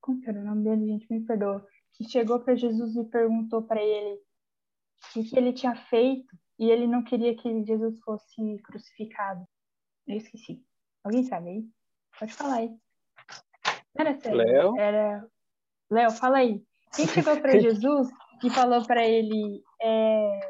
como 0.00 0.20
que 0.20 0.28
era 0.28 0.40
o 0.40 0.44
nome 0.44 0.64
dele, 0.64 0.86
gente? 0.86 1.12
Me 1.12 1.20
perdoa. 1.24 1.64
Que 2.00 2.08
chegou 2.08 2.40
para 2.40 2.56
Jesus 2.56 2.96
e 2.96 3.04
perguntou 3.04 3.62
para 3.62 3.82
ele 3.82 4.14
o 4.14 5.12
que, 5.12 5.24
que 5.24 5.36
ele 5.36 5.52
tinha 5.52 5.76
feito 5.76 6.34
e 6.58 6.70
ele 6.70 6.86
não 6.86 7.04
queria 7.04 7.36
que 7.36 7.62
Jesus 7.62 8.00
fosse 8.00 8.58
crucificado. 8.64 9.46
Eu 10.06 10.16
esqueci. 10.16 10.64
Alguém 11.04 11.24
sabe 11.24 11.50
aí? 11.50 11.68
Pode 12.18 12.32
falar 12.32 12.54
aí. 12.54 12.74
Era 13.98 14.18
sério. 14.18 14.38
Léo? 14.38 14.78
Era. 14.78 15.28
Léo, 15.90 16.10
fala 16.12 16.38
aí. 16.38 16.64
Quem 16.96 17.06
chegou 17.06 17.38
para 17.38 17.58
Jesus 17.60 18.08
e 18.42 18.48
falou 18.48 18.82
para 18.86 19.06
ele 19.06 19.62
é, 19.82 20.40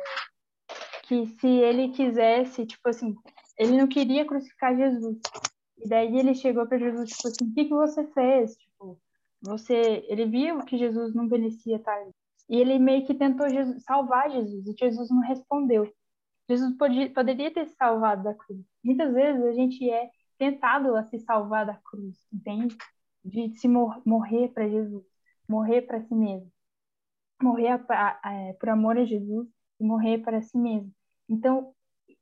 que 1.02 1.26
se 1.26 1.48
ele 1.48 1.88
quisesse, 1.88 2.64
tipo 2.64 2.88
assim, 2.88 3.12
ele 3.58 3.76
não 3.76 3.88
queria 3.88 4.24
crucificar 4.24 4.76
Jesus. 4.76 5.18
E 5.78 5.88
daí 5.88 6.16
ele 6.16 6.32
chegou 6.36 6.64
para 6.64 6.78
Jesus, 6.78 7.10
tipo 7.10 7.26
assim, 7.26 7.50
o 7.50 7.54
que, 7.54 7.64
que 7.64 7.74
você 7.74 8.06
fez? 8.12 8.56
Você, 9.42 10.04
ele 10.08 10.26
viu 10.26 10.64
que 10.64 10.78
Jesus 10.78 11.14
não 11.14 11.24
merecia 11.24 11.76
estar 11.76 11.94
ali. 11.94 12.10
E 12.48 12.56
ele 12.56 12.78
meio 12.78 13.06
que 13.06 13.14
tentou 13.14 13.48
Jesus, 13.48 13.82
salvar 13.84 14.30
Jesus, 14.30 14.66
e 14.66 14.74
Jesus 14.76 15.10
não 15.10 15.20
respondeu. 15.20 15.90
Jesus 16.48 16.76
podia, 16.76 17.08
poderia 17.12 17.52
ter 17.52 17.66
se 17.66 17.76
salvado 17.76 18.24
da 18.24 18.34
cruz. 18.34 18.64
Muitas 18.82 19.12
vezes 19.14 19.42
a 19.44 19.52
gente 19.52 19.88
é 19.88 20.10
tentado 20.36 20.96
a 20.96 21.04
se 21.04 21.18
salvar 21.20 21.64
da 21.64 21.74
cruz, 21.76 22.16
entende? 22.32 22.76
de 23.24 23.50
se 23.58 23.68
mor 23.68 24.02
morrer 24.06 24.48
para 24.48 24.68
Jesus, 24.68 25.04
morrer 25.48 25.82
para 25.82 26.00
si 26.02 26.14
mesmo, 26.14 26.50
morrer 27.42 27.68
a, 27.68 27.84
a, 27.88 28.50
a, 28.50 28.54
por 28.54 28.68
amor 28.68 28.98
a 28.98 29.04
Jesus 29.04 29.48
e 29.78 29.84
morrer 29.84 30.18
para 30.18 30.42
si 30.42 30.56
mesmo. 30.58 30.92
Então, 31.28 31.74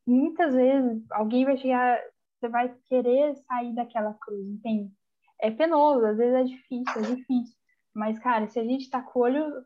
muitas 0.07 0.55
vezes 0.55 1.05
alguém 1.11 1.45
vai 1.45 1.57
chegar, 1.57 2.01
você 2.41 2.49
vai 2.49 2.75
querer 2.87 3.37
sair 3.37 3.75
daquela 3.75 4.15
cruz, 4.15 4.47
entende? 4.47 4.93
É 5.41 5.51
penoso, 5.51 6.05
às 6.05 6.17
vezes 6.17 6.35
é 6.35 6.45
difícil, 6.45 7.03
é 7.03 7.15
difícil. 7.15 7.57
Mas, 7.95 8.19
cara, 8.19 8.47
se 8.49 8.59
a 8.59 8.65
gente 8.65 8.83
está 8.83 9.03
com 9.03 9.21
o 9.21 9.23
olho 9.23 9.65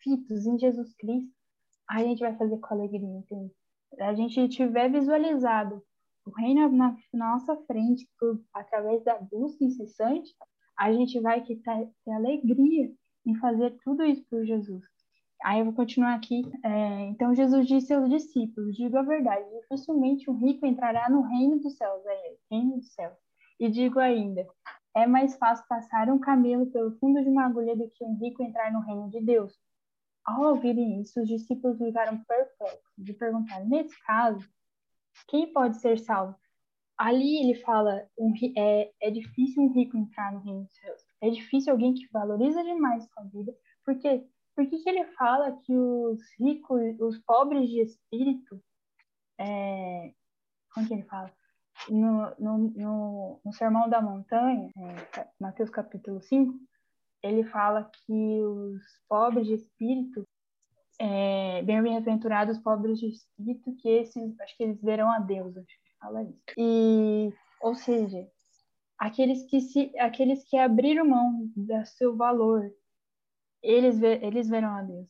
fitos 0.00 0.46
em 0.46 0.58
Jesus 0.58 0.94
Cristo, 0.96 1.32
a 1.88 2.02
gente 2.02 2.20
vai 2.20 2.36
fazer 2.36 2.58
com 2.58 2.74
alegria, 2.74 3.18
entende? 3.18 3.52
A 4.00 4.14
gente 4.14 4.48
tiver 4.48 4.90
visualizado 4.90 5.82
o 6.26 6.30
reino 6.30 6.68
na, 6.70 6.96
nossa 7.12 7.56
frente, 7.66 8.08
por, 8.18 8.40
através 8.52 9.02
da 9.04 9.18
busca 9.18 9.64
incessante, 9.64 10.34
a 10.78 10.92
gente 10.92 11.20
vai 11.20 11.42
ter, 11.44 11.56
ter 11.56 12.10
alegria 12.10 12.92
em 13.26 13.34
fazer 13.36 13.76
tudo 13.84 14.04
isso 14.04 14.24
por 14.28 14.44
Jesus. 14.44 14.82
Aí 15.42 15.58
eu 15.58 15.66
vou 15.66 15.74
continuar 15.74 16.14
aqui. 16.14 16.42
É, 16.64 17.00
então 17.06 17.34
Jesus 17.34 17.66
disse 17.66 17.92
aos 17.92 18.08
discípulos: 18.08 18.74
Digo 18.74 18.96
a 18.96 19.02
verdade, 19.02 19.44
dificilmente 19.60 20.30
um 20.30 20.38
rico 20.38 20.66
entrará 20.66 21.08
no 21.10 21.20
reino 21.20 21.58
dos 21.60 21.76
céus, 21.76 22.04
é 22.06 22.36
reino 22.50 22.76
dos 22.76 22.92
céus. 22.94 23.16
E 23.60 23.68
digo 23.68 24.00
ainda: 24.00 24.46
é 24.94 25.06
mais 25.06 25.36
fácil 25.36 25.66
passar 25.68 26.08
um 26.08 26.18
camelo 26.18 26.66
pelo 26.66 26.96
fundo 26.98 27.22
de 27.22 27.28
uma 27.28 27.46
agulha 27.46 27.76
do 27.76 27.90
que 27.90 28.04
um 28.04 28.16
rico 28.18 28.42
entrar 28.42 28.72
no 28.72 28.80
reino 28.80 29.10
de 29.10 29.20
Deus. 29.20 29.58
Ao 30.24 30.42
ouvirem 30.52 31.00
isso, 31.00 31.20
os 31.20 31.28
discípulos 31.28 31.78
ficaram 31.78 32.22
perplexos 32.24 33.08
e 33.08 33.12
perguntaram: 33.12 33.66
Nesse 33.66 33.94
caso, 34.04 34.48
quem 35.28 35.52
pode 35.52 35.76
ser 35.80 35.98
salvo? 35.98 36.36
Ali 36.96 37.42
ele 37.42 37.54
fala, 37.56 38.08
um, 38.16 38.32
é, 38.56 38.92
é 39.02 39.10
difícil 39.10 39.64
um 39.64 39.72
rico 39.72 39.96
entrar 39.96 40.32
no 40.32 40.40
reino 40.40 40.62
dos 40.64 40.76
céus. 40.76 41.02
É 41.20 41.28
difícil 41.28 41.72
alguém 41.72 41.92
que 41.92 42.08
valoriza 42.12 42.62
demais 42.62 43.04
sua 43.08 43.24
vida. 43.24 43.52
Por 43.84 43.98
quê? 43.98 44.24
Por 44.54 44.64
que, 44.68 44.78
que 44.78 44.88
ele 44.88 45.04
fala 45.14 45.58
que 45.64 45.74
os 45.76 46.20
ricos, 46.38 46.80
os 47.00 47.18
pobres 47.18 47.68
de 47.68 47.80
espírito, 47.80 48.62
é, 49.38 50.14
como 50.72 50.86
que 50.86 50.94
ele 50.94 51.02
fala? 51.02 51.32
No, 51.88 52.34
no, 52.38 52.58
no, 52.58 53.40
no 53.44 53.52
Sermão 53.52 53.88
da 53.88 54.00
Montanha, 54.00 54.70
é, 54.76 55.28
Mateus 55.38 55.68
capítulo 55.68 56.20
5, 56.20 56.58
ele 57.22 57.44
fala 57.44 57.90
que 58.06 58.42
os 58.42 58.82
pobres 59.08 59.46
de 59.46 59.54
espírito 59.54 60.26
é, 60.98 61.62
bem-aventurados 61.62 62.58
pobres 62.58 62.98
de 62.98 63.08
espírito, 63.08 63.74
que 63.76 63.88
esses, 63.88 64.40
acho 64.40 64.56
que 64.56 64.62
eles 64.62 64.80
verão 64.80 65.10
a 65.10 65.18
Deus, 65.18 65.56
acho 65.56 65.66
que 65.66 65.98
fala 65.98 66.22
isso. 66.22 66.40
E, 66.56 67.32
ou 67.60 67.74
seja, 67.74 68.28
aqueles 68.98 69.44
que 69.44 69.60
se, 69.60 69.92
aqueles 69.98 70.44
que 70.44 70.56
abriram 70.56 71.06
mão 71.06 71.50
do 71.56 71.86
seu 71.86 72.16
valor, 72.16 72.70
eles, 73.62 74.00
eles 74.02 74.48
verão 74.48 74.76
a 74.76 74.82
Deus, 74.82 75.08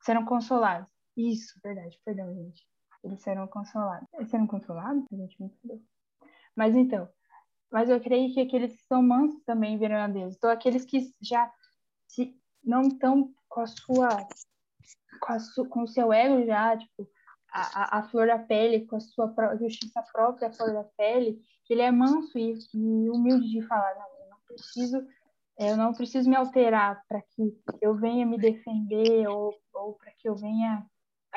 serão 0.00 0.24
consolados. 0.24 0.90
Isso, 1.16 1.60
verdade, 1.62 2.00
perdão, 2.04 2.34
gente. 2.34 2.66
Eles 3.04 3.20
serão 3.20 3.46
consolados. 3.46 4.08
Eles 4.14 4.30
serão 4.30 4.46
consolados? 4.46 5.04
A 5.12 5.16
gente 5.16 5.42
entendeu. 5.42 5.82
Mas 6.54 6.76
então, 6.76 7.08
mas 7.70 7.88
eu 7.88 8.00
creio 8.00 8.32
que 8.32 8.40
aqueles 8.40 8.74
que 8.76 8.82
são 8.82 9.02
mansos 9.02 9.42
também 9.44 9.78
verão 9.78 9.96
a 9.96 10.08
Deus. 10.08 10.36
Então, 10.36 10.50
aqueles 10.50 10.84
que 10.84 11.10
já 11.20 11.50
se, 12.06 12.36
não 12.62 12.82
estão 12.82 13.32
com 13.48 13.60
a 13.60 13.66
sua 13.66 14.08
com, 15.20 15.32
a 15.32 15.38
su, 15.38 15.64
com 15.66 15.82
o 15.82 15.88
seu 15.88 16.12
ego 16.12 16.44
já, 16.44 16.76
tipo, 16.76 17.08
a, 17.50 17.98
a, 17.98 18.02
flor 18.04 18.26
da 18.26 18.38
pele, 18.38 18.86
com 18.86 18.96
a 18.96 19.00
sua 19.00 19.32
justiça 19.58 20.02
própria, 20.12 20.48
a 20.48 20.52
flor 20.52 20.72
da 20.72 20.84
pele, 20.84 21.40
ele 21.72 21.82
é 21.82 21.90
manso 21.90 22.38
e, 22.38 22.54
e 22.74 23.10
humilde 23.10 23.50
de 23.50 23.62
falar, 23.62 23.94
não, 23.94 24.24
eu 24.24 24.30
não 24.30 24.38
preciso, 24.46 25.06
eu 25.58 25.76
não 25.76 25.92
preciso 25.92 26.28
me 26.28 26.36
alterar 26.36 27.02
para 27.08 27.22
que 27.22 27.58
eu 27.80 27.94
venha 27.94 28.26
me 28.26 28.38
defender 28.38 29.26
ou, 29.28 29.54
ou 29.72 29.94
para 29.94 30.12
que 30.12 30.28
eu 30.28 30.36
venha 30.36 30.86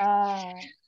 uh, 0.00 0.85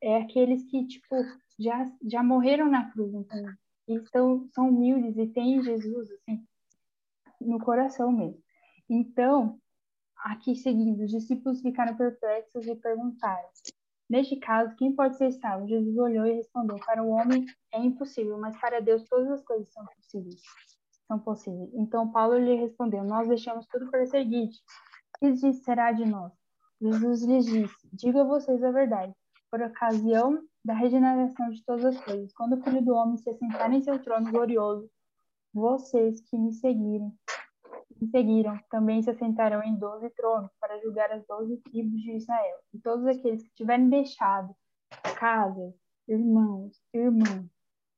é 0.00 0.18
aqueles 0.18 0.62
que 0.64 0.86
tipo 0.86 1.16
já 1.58 1.90
já 2.02 2.22
morreram 2.22 2.68
na 2.70 2.90
cruz, 2.90 3.12
então 3.14 3.54
e 3.86 4.00
são, 4.08 4.48
são 4.54 4.68
humildes 4.68 5.16
e 5.18 5.26
têm 5.26 5.62
Jesus 5.62 6.10
assim 6.10 6.42
no 7.40 7.58
coração 7.58 8.10
mesmo. 8.10 8.42
Então, 8.88 9.58
aqui 10.16 10.54
seguindo, 10.56 11.04
os 11.04 11.10
discípulos 11.10 11.60
ficaram 11.60 11.96
perplexos 11.96 12.66
e 12.66 12.74
perguntaram: 12.76 13.48
Neste 14.08 14.36
caso, 14.36 14.74
quem 14.76 14.94
pode 14.94 15.16
ser 15.16 15.32
salvo? 15.32 15.68
Jesus 15.68 15.96
olhou 15.96 16.26
e 16.26 16.34
respondeu: 16.34 16.76
Para 16.76 17.02
o 17.02 17.10
homem 17.10 17.44
é 17.72 17.78
impossível, 17.78 18.38
mas 18.38 18.58
para 18.58 18.80
Deus 18.80 19.06
todas 19.08 19.30
as 19.30 19.44
coisas 19.44 19.68
são 19.72 19.84
possíveis. 19.86 20.42
São 21.06 21.18
possíveis. 21.18 21.70
Então 21.74 22.10
Paulo 22.10 22.38
lhe 22.38 22.54
respondeu: 22.54 23.04
Nós 23.04 23.28
deixamos 23.28 23.66
tudo 23.66 23.90
para 23.90 24.06
seguir-te. 24.06 24.62
Que 25.18 25.52
será 25.54 25.92
de 25.92 26.04
nós? 26.04 26.32
Jesus 26.80 27.22
lhes 27.22 27.44
disse: 27.46 27.88
Diga 27.92 28.22
a 28.22 28.24
vocês 28.24 28.62
a 28.62 28.70
verdade. 28.70 29.14
Por 29.54 29.62
ocasião 29.62 30.42
da 30.64 30.74
regeneração 30.74 31.48
de 31.50 31.64
todas 31.64 31.84
as 31.84 32.00
coisas, 32.04 32.32
quando 32.32 32.54
o 32.54 32.60
Filho 32.60 32.84
do 32.84 32.92
Homem 32.92 33.16
se 33.16 33.30
assentar 33.30 33.72
em 33.72 33.80
seu 33.80 34.02
trono 34.02 34.28
glorioso, 34.28 34.90
vocês 35.52 36.20
que 36.22 36.36
me 36.36 36.52
seguirem 36.52 37.16
que 37.96 38.04
seguiram 38.08 38.58
também 38.68 39.00
se 39.00 39.10
assentarão 39.10 39.62
em 39.62 39.76
doze 39.76 40.10
tronos 40.16 40.50
para 40.58 40.80
julgar 40.80 41.12
as 41.12 41.24
doze 41.28 41.56
tribos 41.58 42.02
de 42.02 42.16
Israel. 42.16 42.56
E 42.72 42.80
todos 42.80 43.06
aqueles 43.06 43.44
que 43.44 43.54
tiverem 43.54 43.88
deixado 43.88 44.52
casas, 45.20 45.72
irmãos, 46.08 46.72
irmãs, 46.92 47.48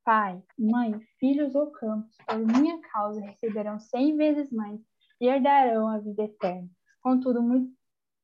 pai, 0.04 0.42
mãe, 0.58 1.00
filhos 1.18 1.54
ou 1.54 1.70
campos, 1.70 2.14
por 2.26 2.60
minha 2.60 2.78
causa 2.92 3.18
receberão 3.22 3.78
cem 3.78 4.14
vezes 4.14 4.52
mais 4.52 4.78
e 5.18 5.26
herdarão 5.26 5.88
a 5.88 6.00
vida 6.00 6.24
eterna. 6.24 6.68
Contudo, 7.00 7.40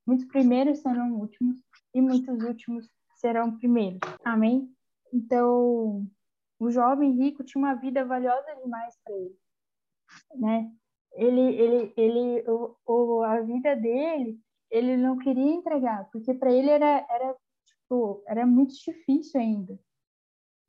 muitos 0.06 0.26
primeiros 0.26 0.80
serão 0.80 1.14
últimos 1.14 1.64
e 1.94 2.02
muitos 2.02 2.38
últimos 2.42 2.86
serão 3.22 3.56
primeiros. 3.56 4.00
Amém? 4.24 4.68
Então, 5.12 6.06
o 6.58 6.70
jovem 6.70 7.12
rico 7.12 7.42
tinha 7.42 7.62
uma 7.64 7.74
vida 7.74 8.04
valiosa 8.04 8.54
demais 8.62 8.98
para 9.02 9.14
ele, 9.14 9.36
né? 10.34 10.72
ele, 11.14 11.40
ele, 11.40 11.92
ele 11.96 12.50
o, 12.50 12.76
o, 12.86 13.22
a 13.22 13.40
vida 13.40 13.76
dele, 13.76 14.40
ele 14.70 14.96
não 14.96 15.18
queria 15.18 15.52
entregar, 15.52 16.08
porque 16.10 16.32
para 16.34 16.50
ele 16.50 16.70
era, 16.70 17.06
era, 17.08 17.36
tipo, 17.64 18.22
era 18.26 18.46
muito 18.46 18.74
difícil 18.74 19.40
ainda. 19.40 19.78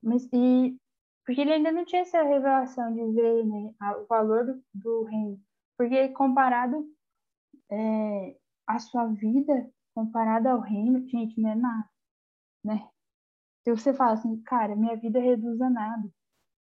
Mas, 0.01 0.27
e, 0.33 0.77
porque 1.25 1.41
ele 1.41 1.53
ainda 1.53 1.71
não 1.71 1.85
tinha 1.85 2.01
essa 2.01 2.21
revelação 2.21 2.93
de 2.93 3.05
ver 3.13 3.45
né, 3.45 3.73
o 4.01 4.05
valor 4.05 4.45
do, 4.45 4.63
do 4.73 5.03
reino. 5.03 5.39
Porque 5.77 6.09
comparado 6.09 6.85
é, 7.71 8.35
a 8.67 8.79
sua 8.79 9.07
vida, 9.07 9.71
comparada 9.95 10.51
ao 10.51 10.59
reino, 10.59 11.07
gente, 11.07 11.39
não 11.39 11.51
é 11.51 11.55
nada, 11.55 11.89
né? 12.63 12.87
Se 13.63 13.71
você 13.71 13.93
fala 13.93 14.13
assim, 14.13 14.41
cara, 14.43 14.75
minha 14.75 14.95
vida 14.95 15.19
reduz 15.19 15.61
a 15.61 15.69
nada 15.69 16.09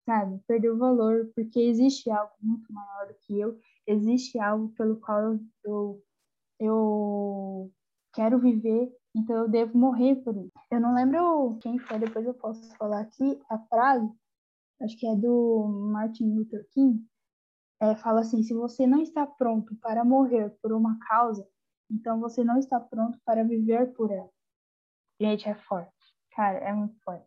sabe? 0.05 0.39
Perdeu 0.47 0.77
valor, 0.77 1.31
porque 1.35 1.59
existe 1.59 2.09
algo 2.09 2.33
muito 2.41 2.71
maior 2.71 3.07
do 3.07 3.15
que 3.21 3.39
eu, 3.39 3.59
existe 3.87 4.39
algo 4.39 4.69
pelo 4.69 4.97
qual 4.99 5.21
eu, 5.21 5.39
eu, 5.63 6.03
eu 6.59 7.73
quero 8.13 8.39
viver, 8.39 8.95
então 9.15 9.35
eu 9.35 9.49
devo 9.49 9.77
morrer 9.77 10.15
por 10.17 10.35
isso. 10.37 10.51
Eu 10.71 10.79
não 10.79 10.93
lembro 10.93 11.57
quem 11.61 11.79
foi, 11.79 11.99
depois 11.99 12.25
eu 12.25 12.33
posso 12.35 12.75
falar 12.77 13.01
aqui 13.01 13.39
a 13.49 13.57
frase, 13.67 14.09
acho 14.81 14.97
que 14.97 15.07
é 15.07 15.15
do 15.15 15.67
Martin 15.91 16.35
Luther 16.35 16.67
King, 16.71 17.03
é, 17.81 17.95
fala 17.95 18.21
assim: 18.21 18.43
se 18.43 18.53
você 18.53 18.85
não 18.87 19.01
está 19.01 19.25
pronto 19.25 19.75
para 19.77 20.05
morrer 20.05 20.51
por 20.61 20.71
uma 20.71 20.97
causa, 20.99 21.47
então 21.89 22.19
você 22.19 22.43
não 22.43 22.57
está 22.57 22.79
pronto 22.79 23.19
para 23.25 23.43
viver 23.43 23.93
por 23.93 24.11
ela. 24.11 24.29
Gente, 25.19 25.47
é 25.47 25.55
forte. 25.55 25.91
Cara, 26.31 26.57
é 26.59 26.73
muito 26.73 26.95
forte. 27.03 27.25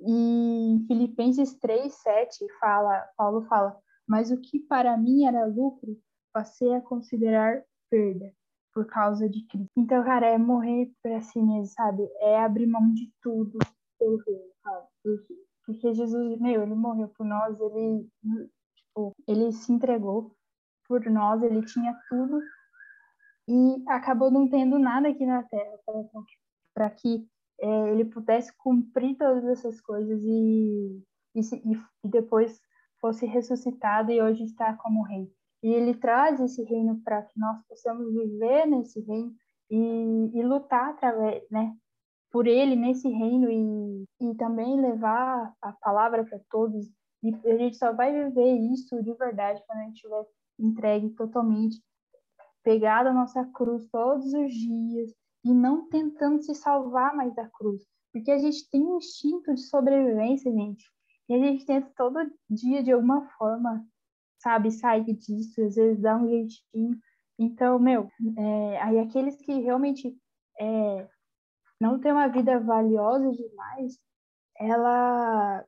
E 0.00 0.84
Filipenses 0.86 1.58
3, 1.58 1.92
7, 1.92 2.46
fala, 2.58 3.06
Paulo 3.16 3.42
fala, 3.42 3.78
mas 4.08 4.30
o 4.30 4.40
que 4.40 4.58
para 4.60 4.96
mim 4.96 5.24
era 5.24 5.44
lucro, 5.44 5.98
passei 6.32 6.74
a 6.74 6.80
considerar 6.80 7.62
perda 7.90 8.32
por 8.72 8.86
causa 8.86 9.28
de 9.28 9.46
Cristo. 9.46 9.70
Então, 9.76 10.02
cara, 10.02 10.26
é 10.26 10.38
morrer 10.38 10.90
para 11.02 11.20
si 11.20 11.40
mesmo, 11.42 11.66
sabe? 11.66 12.08
É 12.20 12.38
abrir 12.38 12.66
mão 12.66 12.92
de 12.94 13.12
tudo 13.20 13.58
pelo 13.98 14.16
reino, 14.18 14.52
sabe? 14.62 14.86
Porque, 15.02 15.34
porque 15.66 15.94
Jesus, 15.94 16.40
meu, 16.40 16.62
ele 16.62 16.74
morreu 16.74 17.08
por 17.08 17.26
nós, 17.26 17.60
ele, 17.60 18.08
tipo, 18.74 19.12
ele 19.26 19.52
se 19.52 19.72
entregou 19.72 20.34
por 20.88 21.04
nós, 21.10 21.42
ele 21.42 21.64
tinha 21.66 21.94
tudo 22.08 22.40
e 23.48 23.82
acabou 23.88 24.30
não 24.30 24.48
tendo 24.48 24.78
nada 24.78 25.08
aqui 25.08 25.26
na 25.26 25.42
Terra 25.42 25.76
para 25.84 25.98
que 26.88 27.26
é, 27.60 27.90
ele 27.90 28.04
pudesse 28.04 28.56
cumprir 28.56 29.16
todas 29.16 29.44
essas 29.44 29.80
coisas 29.80 30.22
e, 30.24 31.02
e, 31.34 31.40
e, 32.04 32.08
depois 32.08 32.58
fosse 33.00 33.26
ressuscitado 33.26 34.10
e 34.10 34.22
hoje 34.22 34.44
está 34.44 34.74
como 34.76 35.02
rei. 35.02 35.30
E 35.62 35.68
ele 35.68 35.94
traz 35.94 36.40
esse 36.40 36.62
reino 36.64 37.00
para 37.04 37.22
que 37.22 37.38
nós 37.38 37.60
possamos 37.68 38.12
viver 38.14 38.66
nesse 38.66 39.00
reino 39.00 39.34
e, 39.70 40.30
e 40.34 40.42
lutar 40.42 40.90
através, 40.90 41.42
né, 41.50 41.76
por 42.30 42.46
ele 42.46 42.76
nesse 42.76 43.08
reino 43.08 43.50
e, 43.50 44.04
e 44.20 44.34
também 44.36 44.80
levar 44.80 45.52
a 45.60 45.72
palavra 45.72 46.24
para 46.24 46.40
todos. 46.50 46.86
E 47.22 47.34
a 47.46 47.56
gente 47.58 47.76
só 47.76 47.92
vai 47.92 48.12
viver 48.12 48.52
isso 48.72 49.02
de 49.02 49.12
verdade 49.14 49.62
quando 49.66 49.80
a 49.80 49.84
gente 49.84 49.96
estiver 49.96 50.24
entregue 50.58 51.10
totalmente, 51.10 51.82
pegado 52.62 53.08
a 53.08 53.14
nossa 53.14 53.44
cruz 53.46 53.88
todos 53.90 54.32
os 54.32 54.52
dias, 54.52 55.10
e 55.44 55.52
não 55.52 55.88
tentando 55.88 56.42
se 56.42 56.54
salvar 56.54 57.14
mais 57.14 57.34
da 57.34 57.48
cruz. 57.48 57.82
Porque 58.12 58.30
a 58.30 58.38
gente 58.38 58.68
tem 58.70 58.82
um 58.82 58.98
instinto 58.98 59.54
de 59.54 59.62
sobrevivência, 59.62 60.52
gente. 60.52 60.84
E 61.28 61.34
a 61.34 61.38
gente 61.38 61.64
tenta 61.64 61.90
todo 61.96 62.30
dia, 62.48 62.82
de 62.82 62.90
alguma 62.90 63.28
forma, 63.38 63.86
sabe, 64.38 64.70
sair 64.70 65.04
disso, 65.14 65.62
às 65.62 65.76
vezes 65.76 66.00
dá 66.00 66.16
um 66.16 66.28
jeitinho. 66.28 66.98
Então, 67.38 67.78
meu, 67.78 68.10
é, 68.36 68.82
aí 68.82 68.98
aqueles 68.98 69.36
que 69.36 69.52
realmente 69.60 70.16
é, 70.58 71.08
não 71.80 71.98
tem 71.98 72.12
uma 72.12 72.26
vida 72.28 72.58
valiosa 72.58 73.30
demais, 73.32 73.98
ela, 74.58 75.64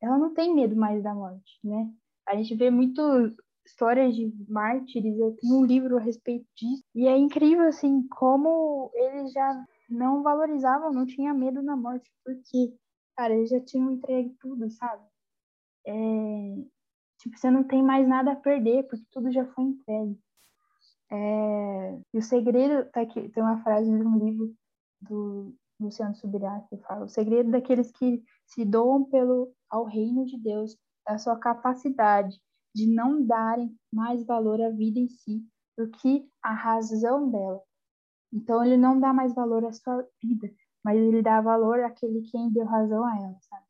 ela 0.00 0.18
não 0.18 0.32
tem 0.32 0.54
medo 0.54 0.74
mais 0.74 1.02
da 1.02 1.12
morte, 1.12 1.58
né? 1.62 1.92
A 2.26 2.34
gente 2.36 2.54
vê 2.54 2.70
muito 2.70 3.02
histórias 3.66 4.14
de 4.14 4.32
mártires, 4.48 5.18
eu 5.18 5.36
tenho 5.36 5.56
um 5.56 5.64
livro 5.64 5.96
a 5.96 6.00
respeito 6.00 6.46
disso, 6.56 6.84
e 6.94 7.06
é 7.06 7.16
incrível, 7.16 7.66
assim, 7.68 8.06
como 8.08 8.90
eles 8.94 9.32
já 9.32 9.66
não 9.90 10.22
valorizavam, 10.22 10.92
não 10.92 11.04
tinha 11.04 11.34
medo 11.34 11.62
na 11.62 11.76
morte, 11.76 12.10
porque, 12.24 12.74
cara, 13.16 13.34
eles 13.34 13.50
já 13.50 13.60
tinham 13.60 13.92
entregue 13.92 14.34
tudo, 14.40 14.70
sabe? 14.70 15.02
É, 15.86 15.92
tipo, 17.18 17.36
você 17.36 17.50
não 17.50 17.64
tem 17.64 17.82
mais 17.82 18.08
nada 18.08 18.32
a 18.32 18.36
perder, 18.36 18.84
porque 18.84 19.04
tudo 19.10 19.30
já 19.30 19.44
foi 19.46 19.64
entregue. 19.64 20.18
É, 21.10 21.98
e 22.14 22.18
o 22.18 22.22
segredo, 22.22 22.88
tá 22.90 23.00
aqui, 23.02 23.28
tem 23.28 23.42
uma 23.42 23.62
frase 23.62 23.90
de 23.90 24.04
um 24.04 24.18
livro 24.18 24.54
do 25.00 25.54
Luciano 25.80 26.14
Subirá 26.16 26.64
que 26.68 26.76
fala, 26.78 27.04
o 27.04 27.08
segredo 27.08 27.50
daqueles 27.50 27.90
que 27.92 28.22
se 28.46 28.64
doam 28.64 29.04
pelo, 29.04 29.52
ao 29.68 29.84
reino 29.84 30.24
de 30.24 30.38
Deus 30.38 30.76
é 31.08 31.12
a 31.12 31.18
sua 31.18 31.36
capacidade 31.36 32.40
de 32.76 32.86
não 32.86 33.24
darem 33.24 33.74
mais 33.90 34.22
valor 34.26 34.60
à 34.60 34.68
vida 34.68 34.98
em 34.98 35.08
si 35.08 35.42
do 35.78 35.88
que 35.88 36.28
à 36.42 36.52
razão 36.52 37.30
dela. 37.30 37.62
Então 38.30 38.62
ele 38.62 38.76
não 38.76 39.00
dá 39.00 39.14
mais 39.14 39.34
valor 39.34 39.64
à 39.64 39.72
sua 39.72 40.06
vida, 40.22 40.52
mas 40.84 40.98
ele 40.98 41.22
dá 41.22 41.40
valor 41.40 41.80
àquele 41.80 42.20
quem 42.30 42.50
deu 42.50 42.66
razão 42.66 43.02
a 43.02 43.16
ela, 43.16 43.38
sabe? 43.40 43.64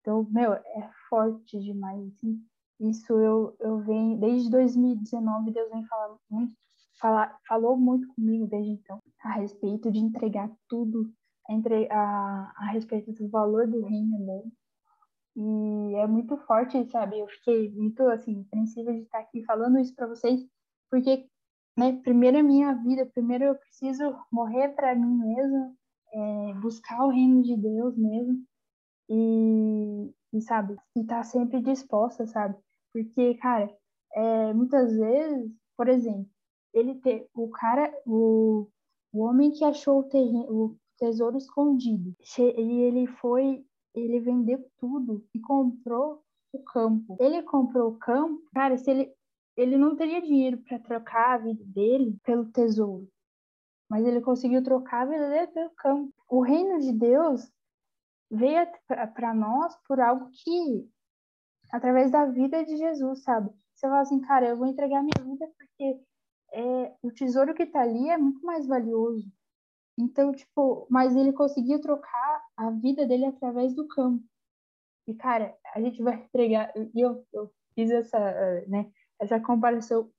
Então, 0.00 0.24
meu, 0.30 0.52
é 0.52 0.90
forte 1.08 1.58
demais, 1.58 2.06
assim. 2.06 2.40
Isso 2.78 3.12
eu, 3.14 3.56
eu 3.58 3.80
venho, 3.80 4.20
desde 4.20 4.48
2019, 4.50 5.50
Deus 5.50 5.70
vem 5.70 5.84
falando 5.86 6.20
muito, 6.30 6.54
fala, 7.00 7.36
falou 7.48 7.76
muito 7.76 8.06
comigo 8.14 8.46
desde 8.46 8.70
então, 8.70 9.02
a 9.22 9.32
respeito 9.32 9.90
de 9.90 9.98
entregar 9.98 10.48
tudo, 10.68 11.10
entre, 11.50 11.90
a, 11.90 12.52
a 12.56 12.70
respeito 12.72 13.12
do 13.12 13.28
valor 13.28 13.66
do 13.66 13.82
reino 13.82 14.18
dele. 14.18 14.52
E 15.36 15.94
é 15.96 16.06
muito 16.06 16.36
forte, 16.46 16.88
sabe? 16.90 17.18
Eu 17.18 17.26
fiquei 17.28 17.70
muito, 17.70 18.02
assim, 18.04 18.42
apreensiva 18.42 18.92
de 18.92 19.00
estar 19.00 19.18
aqui 19.18 19.42
falando 19.44 19.78
isso 19.78 19.94
para 19.94 20.06
vocês, 20.06 20.40
porque, 20.90 21.26
né, 21.76 22.00
primeiro 22.02 22.38
é 22.38 22.42
minha 22.42 22.72
vida, 22.74 23.06
primeiro 23.06 23.44
eu 23.44 23.54
preciso 23.56 24.16
morrer 24.30 24.68
para 24.70 24.94
mim 24.94 25.16
mesmo, 25.16 25.76
é, 26.12 26.54
buscar 26.60 27.04
o 27.04 27.10
reino 27.10 27.42
de 27.42 27.56
Deus 27.56 27.96
mesmo, 27.96 28.44
e, 29.08 30.14
e 30.32 30.40
sabe, 30.40 30.76
e 30.96 31.00
estar 31.00 31.16
tá 31.18 31.24
sempre 31.24 31.60
disposta, 31.60 32.26
sabe? 32.26 32.56
Porque, 32.92 33.34
cara, 33.34 33.68
é, 34.14 34.52
muitas 34.54 34.96
vezes, 34.96 35.50
por 35.76 35.88
exemplo, 35.88 36.28
ele 36.72 36.94
ter 36.96 37.28
o 37.34 37.48
cara, 37.48 37.92
o, 38.06 38.68
o 39.12 39.22
homem 39.22 39.50
que 39.50 39.64
achou 39.64 40.00
o, 40.00 40.04
terreno, 40.04 40.46
o 40.48 40.76
tesouro 40.98 41.36
escondido, 41.36 42.14
e 42.38 42.80
ele 42.82 43.06
foi, 43.06 43.64
ele 43.94 44.20
vendeu 44.20 44.64
tudo 44.78 45.24
e 45.34 45.40
comprou 45.40 46.22
o 46.52 46.58
campo. 46.62 47.16
Ele 47.20 47.42
comprou 47.42 47.90
o 47.90 47.98
campo, 47.98 48.42
cara, 48.52 48.76
se 48.76 48.90
ele 48.90 49.14
ele 49.56 49.76
não 49.76 49.94
teria 49.94 50.20
dinheiro 50.20 50.58
para 50.58 50.80
trocar 50.80 51.34
a 51.34 51.38
vida 51.38 51.62
dele 51.64 52.18
pelo 52.24 52.50
tesouro, 52.50 53.08
mas 53.88 54.04
ele 54.04 54.20
conseguiu 54.20 54.62
trocar 54.64 55.02
a 55.02 55.06
vida 55.06 55.30
dele 55.30 55.46
pelo 55.48 55.70
campo. 55.70 56.12
O 56.28 56.40
reino 56.40 56.80
de 56.80 56.92
Deus 56.92 57.48
veio 58.30 58.66
para 58.88 59.32
nós 59.32 59.76
por 59.86 60.00
algo 60.00 60.28
que 60.32 60.90
através 61.70 62.10
da 62.10 62.24
vida 62.26 62.64
de 62.64 62.76
Jesus, 62.76 63.22
sabe? 63.22 63.50
Você 63.74 63.86
fala 63.86 64.00
assim, 64.00 64.20
cara, 64.20 64.48
eu 64.48 64.56
vou 64.56 64.66
entregar 64.66 65.02
minha 65.02 65.24
vida 65.24 65.48
porque 65.56 66.00
é, 66.52 66.94
o 67.02 67.10
tesouro 67.10 67.54
que 67.54 67.64
está 67.64 67.82
ali 67.82 68.08
é 68.08 68.16
muito 68.16 68.44
mais 68.44 68.66
valioso. 68.66 69.28
Então, 69.98 70.32
tipo, 70.32 70.86
mas 70.90 71.14
ele 71.14 71.32
conseguiu 71.32 71.80
trocar 71.80 72.33
a 72.56 72.70
vida 72.70 73.06
dele 73.06 73.26
através 73.26 73.74
do 73.74 73.86
campo. 73.86 74.24
E, 75.06 75.14
cara, 75.14 75.56
a 75.74 75.80
gente 75.80 76.02
vai 76.02 76.14
entregar. 76.14 76.72
E 76.76 77.00
eu, 77.00 77.24
eu 77.32 77.52
fiz 77.74 77.90
essa, 77.90 78.18
né, 78.66 78.90
essa 79.20 79.40
comparação. 79.40 80.10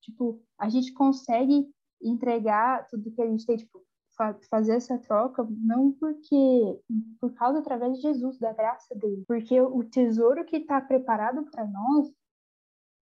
Tipo, 0.00 0.40
a 0.58 0.68
gente 0.68 0.92
consegue 0.92 1.68
entregar 2.00 2.86
tudo 2.88 3.10
que 3.10 3.20
a 3.20 3.26
gente 3.26 3.44
tem, 3.44 3.56
tipo, 3.56 3.84
fazer 4.50 4.74
essa 4.74 4.98
troca, 4.98 5.46
não 5.50 5.92
porque 5.92 6.80
por 7.20 7.32
causa 7.34 7.58
através 7.58 7.96
de 7.96 8.02
Jesus, 8.02 8.38
da 8.38 8.52
graça 8.52 8.94
dele, 8.94 9.24
porque 9.26 9.60
o 9.60 9.82
tesouro 9.84 10.44
que 10.44 10.56
está 10.56 10.80
preparado 10.80 11.44
para 11.50 11.66
nós, 11.66 12.12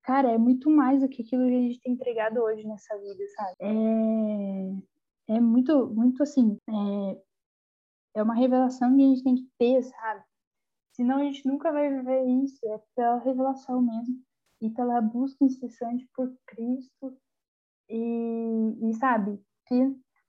cara, 0.02 0.30
é 0.30 0.38
muito 0.38 0.70
mais 0.70 1.00
do 1.00 1.08
que 1.08 1.22
aquilo 1.22 1.48
que 1.48 1.54
a 1.54 1.60
gente 1.60 1.80
tem 1.80 1.92
entregado 1.92 2.40
hoje 2.40 2.66
nessa 2.66 2.96
vida, 2.98 3.24
sabe? 3.36 3.56
É, 3.60 5.34
é 5.36 5.40
muito, 5.40 5.88
muito 5.88 6.22
assim, 6.22 6.56
é, 6.68 7.20
é 8.18 8.22
uma 8.22 8.34
revelação 8.34 8.96
que 8.96 9.02
a 9.02 9.06
gente 9.06 9.24
tem 9.24 9.36
que 9.36 9.48
ter, 9.58 9.82
sabe? 9.82 10.24
Senão 10.92 11.18
a 11.18 11.24
gente 11.24 11.46
nunca 11.46 11.70
vai 11.70 11.88
viver 11.88 12.24
isso, 12.42 12.58
é 12.66 12.80
pela 12.94 13.18
revelação 13.18 13.80
mesmo 13.80 14.20
e 14.60 14.70
pela 14.70 15.00
busca 15.00 15.44
incessante 15.44 16.08
por 16.14 16.32
Cristo. 16.46 17.16
E, 17.88 18.90
e 18.90 18.94
sabe, 18.94 19.40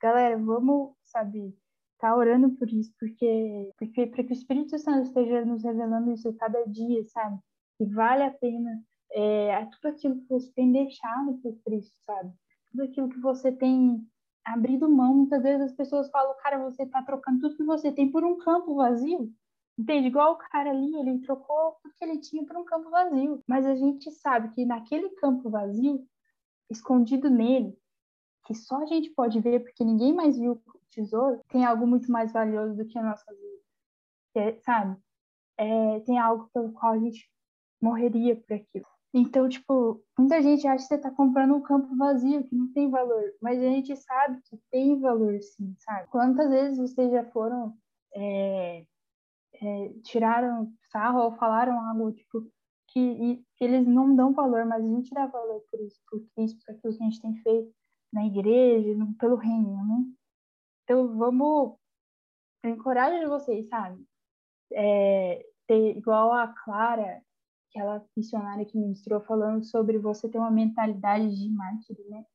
galera, 0.01 0.37
vamos, 0.37 0.93
sabe, 1.03 1.57
tá 1.99 2.15
orando 2.15 2.51
por 2.51 2.69
isso, 2.69 2.93
porque, 2.99 3.71
porque 3.77 4.07
para 4.07 4.23
que 4.23 4.31
o 4.31 4.33
Espírito 4.33 4.77
Santo 4.77 5.07
esteja 5.07 5.43
nos 5.43 5.63
revelando 5.63 6.13
isso 6.13 6.33
cada 6.35 6.63
dia, 6.65 7.03
sabe, 7.05 7.37
que 7.77 7.85
vale 7.85 8.23
a 8.23 8.31
pena 8.31 8.81
é, 9.11 9.65
tudo 9.65 9.93
aquilo 9.93 10.21
que 10.21 10.29
você 10.29 10.51
tem 10.53 10.71
deixado 10.71 11.37
por 11.41 11.57
Cristo, 11.65 11.95
sabe, 12.05 12.31
tudo 12.71 12.83
aquilo 12.83 13.09
que 13.09 13.19
você 13.19 13.51
tem 13.51 14.07
abrido 14.53 14.89
mão, 14.89 15.15
muitas 15.15 15.43
vezes 15.43 15.61
as 15.61 15.73
pessoas 15.73 16.09
falam, 16.09 16.35
cara, 16.41 16.57
você 16.59 16.85
tá 16.85 17.01
trocando 17.03 17.39
tudo 17.39 17.57
que 17.57 17.63
você 17.63 17.91
tem 17.91 18.09
por 18.11 18.23
um 18.23 18.37
campo 18.37 18.75
vazio, 18.75 19.33
Entende? 19.79 20.07
Igual 20.07 20.33
o 20.33 20.37
cara 20.37 20.71
ali, 20.71 20.93
ele 20.97 21.19
trocou 21.19 21.77
tudo 21.81 21.93
que 21.95 22.03
ele 22.03 22.17
tinha 22.19 22.45
por 22.45 22.57
um 22.57 22.65
campo 22.65 22.89
vazio. 22.89 23.41
Mas 23.47 23.65
a 23.65 23.75
gente 23.75 24.11
sabe 24.11 24.53
que 24.53 24.65
naquele 24.65 25.09
campo 25.11 25.49
vazio, 25.49 26.05
escondido 26.69 27.29
nele, 27.29 27.79
que 28.45 28.53
só 28.53 28.83
a 28.83 28.85
gente 28.85 29.09
pode 29.11 29.39
ver 29.39 29.61
porque 29.61 29.85
ninguém 29.85 30.11
mais 30.13 30.37
viu 30.37 30.51
o 30.51 30.79
tesouro, 30.91 31.39
tem 31.47 31.63
algo 31.63 31.87
muito 31.87 32.11
mais 32.11 32.33
valioso 32.33 32.75
do 32.75 32.85
que 32.85 32.99
a 32.99 33.03
nossa 33.03 33.33
vida. 33.33 33.59
É, 34.35 34.59
sabe? 34.59 34.97
É, 35.57 36.01
tem 36.01 36.19
algo 36.19 36.49
pelo 36.53 36.73
qual 36.73 36.91
a 36.91 36.99
gente 36.99 37.31
morreria 37.81 38.35
por 38.35 38.53
aquilo. 38.53 38.85
Então, 39.13 39.49
tipo, 39.49 40.03
muita 40.17 40.41
gente 40.41 40.67
acha 40.67 40.83
que 40.83 40.95
você 40.95 40.97
tá 40.97 41.09
comprando 41.09 41.55
um 41.55 41.61
campo 41.61 41.95
vazio, 41.95 42.43
que 42.43 42.55
não 42.55 42.71
tem 42.71 42.89
valor. 42.89 43.33
Mas 43.41 43.59
a 43.59 43.65
gente 43.65 43.95
sabe 43.95 44.39
que 44.43 44.57
tem 44.71 44.99
valor, 44.99 45.41
sim, 45.41 45.75
sabe? 45.79 46.07
Quantas 46.09 46.49
vezes 46.49 46.77
vocês 46.77 47.11
já 47.11 47.23
foram 47.31 47.75
é, 48.15 48.85
é, 49.61 49.89
tiraram 50.03 50.71
sarro 50.91 51.21
ou 51.23 51.31
falaram 51.37 51.79
algo 51.79 52.11
tipo 52.11 52.47
que, 52.87 53.43
que, 53.55 53.63
eles 53.63 53.85
não 53.87 54.15
dão 54.15 54.33
valor, 54.33 54.65
mas 54.65 54.83
a 54.83 54.87
gente 54.87 55.13
dá 55.13 55.27
valor 55.27 55.61
por 55.71 55.79
isso, 55.81 55.99
por 56.09 56.21
isso, 56.37 56.57
por 56.65 56.73
aquilo 56.73 56.97
que 56.97 57.03
a 57.03 57.05
gente 57.05 57.21
tem 57.21 57.35
feito 57.43 57.73
na 58.11 58.25
igreja, 58.25 58.95
no, 58.95 59.13
pelo 59.15 59.35
reino, 59.35 59.85
né? 59.85 60.05
Então 60.83 61.15
vamos 61.15 61.77
encorajar 62.63 63.27
vocês, 63.27 63.67
sabe? 63.69 64.03
É, 64.73 65.45
ter 65.67 65.97
igual 65.97 66.33
a 66.33 66.47
Clara, 66.47 67.21
aquela 67.69 68.05
missionária 68.15 68.65
que 68.65 68.77
ministrou 68.77 69.21
falando 69.21 69.63
sobre 69.63 69.97
você 69.97 70.29
ter 70.29 70.37
uma 70.37 70.51
mentalidade 70.51 71.29
de 71.35 71.49
mártir, 71.49 71.97
né? 72.09 72.25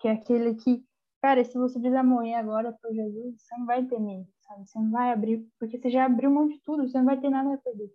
Que 0.00 0.08
é 0.08 0.12
aquele 0.12 0.54
que, 0.54 0.84
cara, 1.22 1.44
se 1.44 1.58
você 1.58 1.78
morrer 2.02 2.34
agora 2.34 2.72
por 2.80 2.92
Jesus, 2.92 3.36
você 3.42 3.56
não 3.56 3.66
vai 3.66 3.84
ter 3.84 3.98
medo 3.98 4.28
sabe? 4.48 4.66
Você 4.66 4.78
não 4.78 4.90
vai 4.90 5.12
abrir, 5.12 5.46
porque 5.58 5.78
você 5.78 5.90
já 5.90 6.06
abriu 6.06 6.30
mão 6.30 6.48
de 6.48 6.58
tudo, 6.60 6.88
você 6.88 6.98
não 6.98 7.04
vai 7.04 7.20
ter 7.20 7.30
nada 7.30 7.54
a 7.54 7.58
perder. 7.58 7.92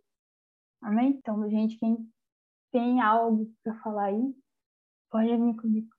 Amém? 0.82 1.12
Então, 1.12 1.50
gente, 1.50 1.78
quem 1.78 2.10
tem 2.72 3.02
algo 3.02 3.52
para 3.63 3.76
falar 3.82 4.06
aí, 4.06 4.36
pode 5.10 5.30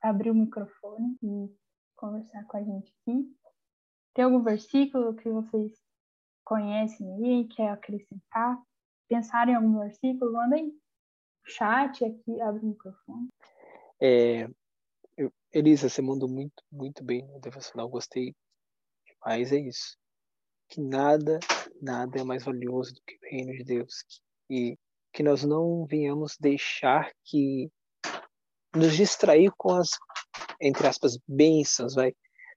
abrir 0.03 0.31
o 0.31 0.35
microfone 0.35 1.17
e 1.23 1.51
conversar 1.97 2.45
com 2.47 2.57
a 2.57 2.63
gente 2.63 2.93
aqui. 3.01 3.37
Tem 4.15 4.25
algum 4.25 4.43
versículo 4.43 5.15
que 5.15 5.29
vocês 5.29 5.73
conhecem 6.45 7.13
aí, 7.15 7.49
quer 7.49 7.71
acrescentar? 7.71 8.63
Pensaram 9.09 9.53
em 9.53 9.57
algum 9.57 9.79
versículo? 9.81 10.33
Mandem 10.33 10.73
chat 11.47 12.05
aqui, 12.05 12.41
abre 12.41 12.63
o 12.63 12.69
microfone. 12.69 13.29
É, 14.01 14.49
eu, 15.17 15.33
Elisa, 15.53 15.89
você 15.89 16.03
mandou 16.03 16.29
muito, 16.29 16.63
muito 16.71 17.05
bem 17.05 17.27
no 17.29 17.41
devocional, 17.41 17.89
gostei 17.89 18.35
demais, 19.07 19.53
é 19.53 19.59
isso 19.59 19.97
que 20.69 20.81
nada, 20.81 21.39
nada 21.81 22.19
é 22.19 22.25
mais 22.25 22.45
valioso 22.45 22.95
do 22.95 23.01
que 23.07 23.15
o 23.15 23.31
reino 23.31 23.53
de 23.53 23.65
Deus. 23.65 24.05
E 24.51 24.77
que 25.13 25.23
nós 25.23 25.45
não 25.45 25.87
venhamos 25.87 26.37
deixar 26.39 27.13
que 27.25 27.71
nos 28.75 28.97
distrair 28.97 29.53
com 29.57 29.73
as, 29.73 29.91
entre 30.61 30.87
aspas, 30.87 31.17
bênçãos, 31.29 31.95
vai, 31.95 32.13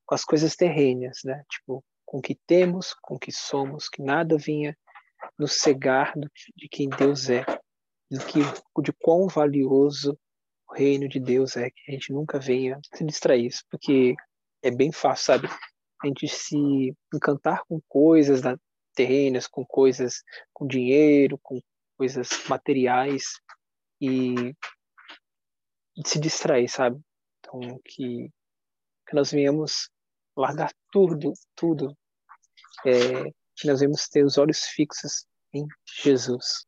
com 0.05 0.15
as 0.15 0.25
coisas 0.25 0.55
terrenas, 0.55 1.19
né? 1.23 1.43
Tipo, 1.49 1.83
com 2.05 2.17
o 2.17 2.21
que 2.21 2.36
temos, 2.47 2.95
com 3.01 3.15
o 3.15 3.19
que 3.19 3.31
somos, 3.31 3.88
que 3.88 4.01
nada 4.01 4.38
venha 4.38 4.75
nos 5.38 5.54
cegar 5.62 6.13
de 6.56 6.67
quem 6.69 6.89
Deus 6.89 7.30
é, 7.30 7.45
do 8.10 8.26
que, 8.26 8.39
de 8.82 8.93
quão 9.00 9.28
valioso 9.28 10.17
o 10.69 10.73
reino 10.73 11.08
de 11.08 11.19
Deus 11.19 11.56
é, 11.56 11.69
que 11.69 11.82
a 11.88 11.91
gente 11.91 12.12
nunca 12.12 12.39
venha 12.39 12.80
se 12.93 13.04
distrair, 13.06 13.52
porque 13.69 14.15
é 14.63 14.71
bem 14.71 14.91
fácil, 14.91 15.26
sabe? 15.26 15.50
a 16.02 16.08
gente 16.08 16.28
se 16.28 16.95
encantar 17.13 17.63
com 17.67 17.82
coisas 17.88 18.41
terrenas, 18.93 19.47
com 19.47 19.65
coisas, 19.65 20.23
com 20.54 20.67
dinheiro, 20.67 21.39
com 21.41 21.60
coisas 21.97 22.30
materiais 22.47 23.39
e 24.00 24.54
se 26.06 26.19
distrair, 26.19 26.69
sabe? 26.69 27.00
Então, 27.39 27.80
que, 27.84 28.30
que 29.08 29.15
nós 29.15 29.32
venhamos 29.32 29.89
largar 30.36 30.71
tudo, 30.91 31.34
tudo, 31.56 31.97
é, 32.86 33.32
que 33.57 33.67
nós 33.67 33.79
venhamos 33.79 34.07
ter 34.07 34.23
os 34.23 34.37
olhos 34.37 34.65
fixos 34.65 35.25
em 35.51 35.67
Jesus. 36.03 36.67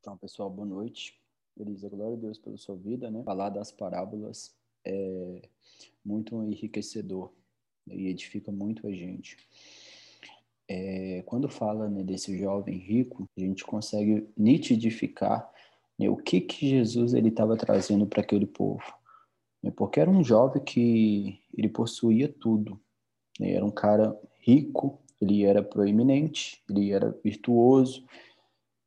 Então, 0.00 0.16
pessoal, 0.16 0.48
boa 0.48 0.66
noite. 0.66 1.14
Beleza, 1.54 1.88
glória 1.90 2.16
a 2.16 2.20
Deus 2.20 2.38
pela 2.38 2.56
sua 2.56 2.76
vida, 2.76 3.10
né? 3.10 3.22
Falar 3.24 3.50
das 3.50 3.70
parábolas 3.70 4.56
é 4.84 5.42
muito 6.02 6.42
enriquecedor 6.42 7.32
e 7.86 8.06
edifica 8.06 8.50
muito 8.50 8.86
a 8.86 8.92
gente. 8.92 9.36
É, 10.66 11.22
quando 11.26 11.48
fala 11.48 11.88
né, 11.88 12.02
desse 12.02 12.38
jovem 12.38 12.78
rico, 12.78 13.28
a 13.36 13.40
gente 13.40 13.64
consegue 13.64 14.26
nitidificar 14.36 15.50
né, 15.98 16.08
o 16.08 16.16
que, 16.16 16.40
que 16.40 16.68
Jesus 16.68 17.12
ele 17.12 17.28
estava 17.28 17.56
trazendo 17.56 18.06
para 18.06 18.22
aquele 18.22 18.46
povo. 18.46 18.82
Né, 19.62 19.70
porque 19.70 20.00
era 20.00 20.10
um 20.10 20.24
jovem 20.24 20.62
que 20.62 21.40
ele 21.54 21.68
possuía 21.68 22.28
tudo. 22.28 22.80
Né, 23.38 23.52
era 23.52 23.64
um 23.64 23.70
cara 23.70 24.18
rico, 24.40 24.98
ele 25.20 25.44
era 25.44 25.62
proeminente, 25.62 26.62
ele 26.68 26.92
era 26.92 27.16
virtuoso, 27.22 28.04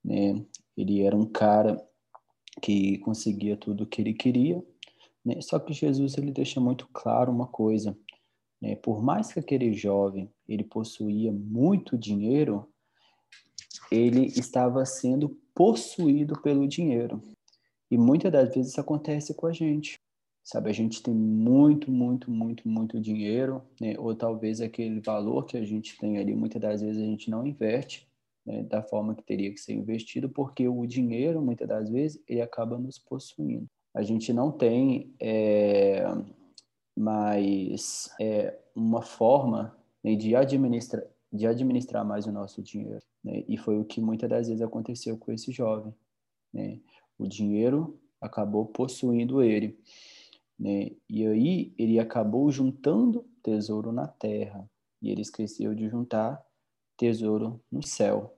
né, 0.03 0.43
ele 0.75 1.01
era 1.01 1.15
um 1.15 1.25
cara 1.25 1.81
que 2.61 2.97
conseguia 2.99 3.55
tudo 3.55 3.83
o 3.83 3.87
que 3.87 4.01
ele 4.01 4.13
queria, 4.13 4.63
né? 5.23 5.39
Só 5.41 5.59
que 5.59 5.73
Jesus 5.73 6.17
ele 6.17 6.31
deixa 6.31 6.59
muito 6.59 6.87
claro 6.91 7.31
uma 7.31 7.47
coisa, 7.47 7.97
né? 8.61 8.75
por 8.75 9.01
mais 9.01 9.31
que 9.31 9.39
aquele 9.39 9.73
jovem 9.73 10.29
ele 10.47 10.63
possuía 10.63 11.31
muito 11.31 11.97
dinheiro, 11.97 12.67
ele 13.91 14.25
estava 14.25 14.85
sendo 14.85 15.29
possuído 15.53 16.41
pelo 16.41 16.67
dinheiro. 16.67 17.21
E 17.89 17.97
muitas 17.97 18.31
das 18.31 18.53
vezes 18.53 18.71
isso 18.71 18.81
acontece 18.81 19.33
com 19.33 19.47
a 19.47 19.51
gente. 19.51 19.99
Sabe, 20.43 20.69
a 20.69 20.73
gente 20.73 21.03
tem 21.03 21.13
muito, 21.13 21.91
muito, 21.91 22.31
muito, 22.31 22.67
muito 22.67 22.99
dinheiro, 22.99 23.61
né? 23.79 23.95
ou 23.99 24.15
talvez 24.15 24.59
aquele 24.59 24.99
valor 24.99 25.45
que 25.45 25.55
a 25.55 25.63
gente 25.63 25.97
tem 25.99 26.17
ali, 26.17 26.33
muitas 26.35 26.59
das 26.59 26.81
vezes 26.81 27.01
a 27.01 27.05
gente 27.05 27.29
não 27.29 27.45
inverte 27.45 28.09
né? 28.45 28.63
da 28.63 28.81
forma 28.81 29.13
que 29.13 29.23
teria 29.23 29.51
que 29.51 29.59
ser 29.59 29.73
investido, 29.73 30.29
porque 30.29 30.67
o 30.67 30.85
dinheiro, 30.85 31.41
muitas 31.41 31.67
das 31.67 31.89
vezes, 31.89 32.21
ele 32.27 32.41
acaba 32.41 32.77
nos 32.77 32.97
possuindo. 32.97 33.67
A 33.93 34.01
gente 34.01 34.33
não 34.33 34.51
tem 34.51 35.13
é, 35.19 36.03
mais 36.97 38.09
é, 38.19 38.57
uma 38.75 39.01
forma 39.01 39.75
né, 40.03 40.15
de, 40.15 40.35
administrar, 40.35 41.03
de 41.31 41.45
administrar 41.45 42.05
mais 42.05 42.25
o 42.25 42.31
nosso 42.31 42.61
dinheiro. 42.61 43.03
Né? 43.23 43.43
E 43.47 43.57
foi 43.57 43.79
o 43.79 43.85
que 43.85 44.01
muitas 44.01 44.29
das 44.29 44.47
vezes 44.47 44.61
aconteceu 44.61 45.17
com 45.17 45.31
esse 45.31 45.51
jovem. 45.51 45.93
Né? 46.53 46.79
O 47.17 47.27
dinheiro 47.27 47.99
acabou 48.19 48.65
possuindo 48.65 49.41
ele. 49.41 49.77
Né? 50.61 50.91
E 51.09 51.25
aí 51.25 51.73
ele 51.75 51.99
acabou 51.99 52.51
juntando 52.51 53.25
tesouro 53.41 53.91
na 53.91 54.07
terra. 54.07 54.69
E 55.01 55.09
ele 55.09 55.21
esqueceu 55.21 55.73
de 55.73 55.89
juntar 55.89 56.39
tesouro 56.95 57.59
no 57.71 57.81
céu. 57.81 58.37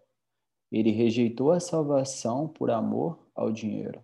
Ele 0.72 0.90
rejeitou 0.90 1.52
a 1.52 1.60
salvação 1.60 2.48
por 2.48 2.72
amor 2.72 3.20
ao 3.36 3.52
dinheiro. 3.52 4.04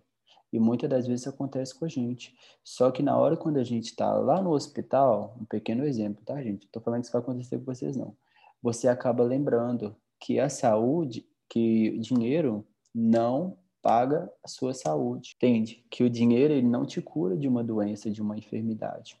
E 0.52 0.58
muitas 0.58 0.90
das 0.90 1.06
vezes 1.06 1.26
acontece 1.26 1.74
com 1.74 1.86
a 1.86 1.88
gente. 1.88 2.36
Só 2.62 2.90
que 2.90 3.02
na 3.02 3.16
hora 3.16 3.38
quando 3.38 3.56
a 3.56 3.64
gente 3.64 3.86
está 3.86 4.12
lá 4.12 4.42
no 4.42 4.50
hospital, 4.50 5.34
um 5.40 5.46
pequeno 5.46 5.86
exemplo, 5.86 6.22
tá, 6.22 6.42
gente? 6.42 6.66
Estou 6.66 6.82
falando 6.82 7.00
que 7.00 7.06
isso 7.06 7.12
vai 7.12 7.22
acontecer 7.22 7.58
com 7.58 7.64
vocês, 7.64 7.96
não. 7.96 8.14
Você 8.62 8.86
acaba 8.86 9.24
lembrando 9.24 9.96
que 10.20 10.38
a 10.38 10.50
saúde, 10.50 11.26
que 11.48 11.96
dinheiro 11.98 12.66
não 12.94 13.56
paga 13.82 14.30
a 14.42 14.48
sua 14.48 14.74
saúde, 14.74 15.34
entende? 15.36 15.84
Que 15.90 16.04
o 16.04 16.10
dinheiro 16.10 16.52
ele 16.52 16.66
não 16.66 16.84
te 16.84 17.00
cura 17.00 17.36
de 17.36 17.48
uma 17.48 17.64
doença, 17.64 18.10
de 18.10 18.20
uma 18.20 18.36
enfermidade. 18.36 19.18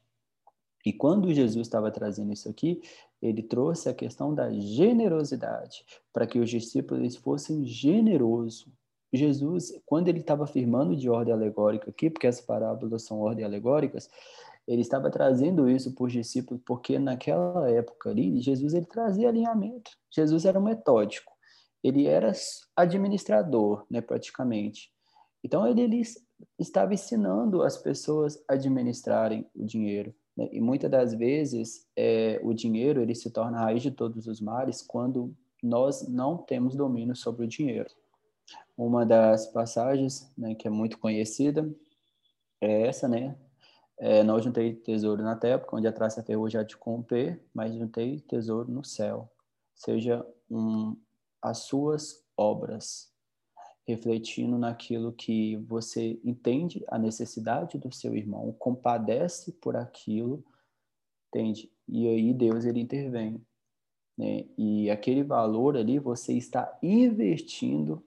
E 0.84 0.92
quando 0.92 1.32
Jesus 1.32 1.66
estava 1.66 1.90
trazendo 1.90 2.32
isso 2.32 2.48
aqui, 2.48 2.80
ele 3.20 3.42
trouxe 3.42 3.88
a 3.88 3.94
questão 3.94 4.34
da 4.34 4.50
generosidade, 4.50 5.84
para 6.12 6.26
que 6.26 6.38
os 6.38 6.48
discípulos 6.48 7.16
fossem 7.16 7.64
generosos. 7.66 8.66
Jesus, 9.12 9.72
quando 9.84 10.08
ele 10.08 10.20
estava 10.20 10.44
afirmando 10.44 10.96
de 10.96 11.10
ordem 11.10 11.34
alegórica 11.34 11.90
aqui, 11.90 12.08
porque 12.08 12.26
as 12.26 12.40
parábolas 12.40 13.02
são 13.02 13.20
ordem 13.20 13.44
alegóricas, 13.44 14.08
ele 14.66 14.82
estava 14.82 15.10
trazendo 15.10 15.68
isso 15.68 15.92
para 15.92 16.04
os 16.04 16.12
discípulos, 16.12 16.62
porque 16.64 16.98
naquela 16.98 17.68
época 17.68 18.10
ali, 18.10 18.40
Jesus 18.40 18.72
ele 18.72 18.86
trazia 18.86 19.28
alinhamento. 19.28 19.90
Jesus 20.10 20.44
era 20.44 20.60
metódico 20.60 21.29
ele 21.82 22.06
era 22.06 22.32
administrador, 22.76 23.84
né, 23.90 24.00
praticamente. 24.00 24.92
Então 25.42 25.66
ele, 25.66 25.82
ele 25.82 26.02
estava 26.58 26.92
ensinando 26.94 27.62
as 27.62 27.76
pessoas 27.76 28.42
a 28.48 28.54
administrarem 28.54 29.46
o 29.54 29.64
dinheiro. 29.64 30.14
Né? 30.36 30.48
E 30.52 30.60
muitas 30.60 30.90
das 30.90 31.14
vezes 31.14 31.86
é, 31.96 32.40
o 32.42 32.52
dinheiro 32.52 33.00
ele 33.00 33.14
se 33.14 33.30
torna 33.30 33.58
a 33.58 33.64
raiz 33.64 33.82
de 33.82 33.90
todos 33.90 34.26
os 34.26 34.40
males 34.40 34.82
quando 34.82 35.34
nós 35.62 36.08
não 36.08 36.36
temos 36.36 36.74
domínio 36.74 37.16
sobre 37.16 37.44
o 37.44 37.48
dinheiro. 37.48 37.90
Uma 38.76 39.04
das 39.04 39.46
passagens 39.46 40.32
né, 40.36 40.54
que 40.54 40.66
é 40.66 40.70
muito 40.70 40.98
conhecida 40.98 41.70
é 42.60 42.86
essa, 42.86 43.08
né? 43.08 43.36
É, 43.98 44.22
não 44.22 44.40
juntei 44.40 44.74
tesouro 44.74 45.22
na 45.22 45.36
terra, 45.36 45.62
onde 45.72 45.86
a 45.86 45.92
traça 45.92 46.22
ferrugem 46.22 46.64
de 46.64 46.74
romper, 46.74 47.38
mas 47.52 47.74
juntei 47.74 48.20
tesouro 48.20 48.70
no 48.70 48.82
céu. 48.82 49.30
Seja 49.74 50.26
um, 50.50 50.96
as 51.42 51.58
suas 51.58 52.24
obras, 52.36 53.10
refletindo 53.86 54.58
naquilo 54.58 55.12
que 55.12 55.56
você 55.56 56.20
entende 56.24 56.84
a 56.88 56.98
necessidade 56.98 57.78
do 57.78 57.92
seu 57.92 58.14
irmão, 58.14 58.52
compadece 58.58 59.52
por 59.52 59.76
aquilo, 59.76 60.44
entende? 61.28 61.70
E 61.88 62.06
aí 62.06 62.32
Deus 62.32 62.64
ele 62.64 62.80
intervém, 62.80 63.44
né? 64.16 64.46
E 64.56 64.90
aquele 64.90 65.22
valor 65.22 65.76
ali 65.76 65.98
você 65.98 66.34
está 66.34 66.78
investindo, 66.82 68.02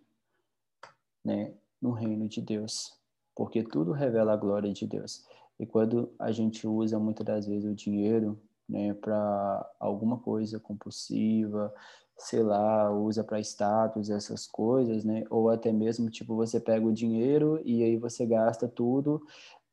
né, 1.23 1.53
no 1.81 1.91
reino 1.91 2.27
de 2.27 2.41
Deus, 2.41 2.93
porque 3.35 3.63
tudo 3.63 3.91
revela 3.91 4.33
a 4.33 4.37
glória 4.37 4.71
de 4.71 4.85
Deus. 4.85 5.25
E 5.59 5.65
quando 5.65 6.13
a 6.19 6.31
gente 6.31 6.67
usa 6.67 6.99
muitas 6.99 7.25
das 7.25 7.47
vezes 7.47 7.69
o 7.69 7.75
dinheiro, 7.75 8.39
né, 8.67 8.93
para 8.93 9.71
alguma 9.79 10.17
coisa 10.17 10.59
compulsiva, 10.59 11.73
sei 12.17 12.43
lá, 12.43 12.91
usa 12.91 13.23
para 13.23 13.39
status, 13.39 14.09
essas 14.09 14.47
coisas, 14.47 15.03
né? 15.03 15.23
Ou 15.29 15.49
até 15.49 15.71
mesmo, 15.71 16.09
tipo, 16.09 16.35
você 16.35 16.59
pega 16.59 16.85
o 16.85 16.93
dinheiro 16.93 17.61
e 17.65 17.83
aí 17.83 17.97
você 17.97 18.25
gasta 18.25 18.67
tudo 18.67 19.25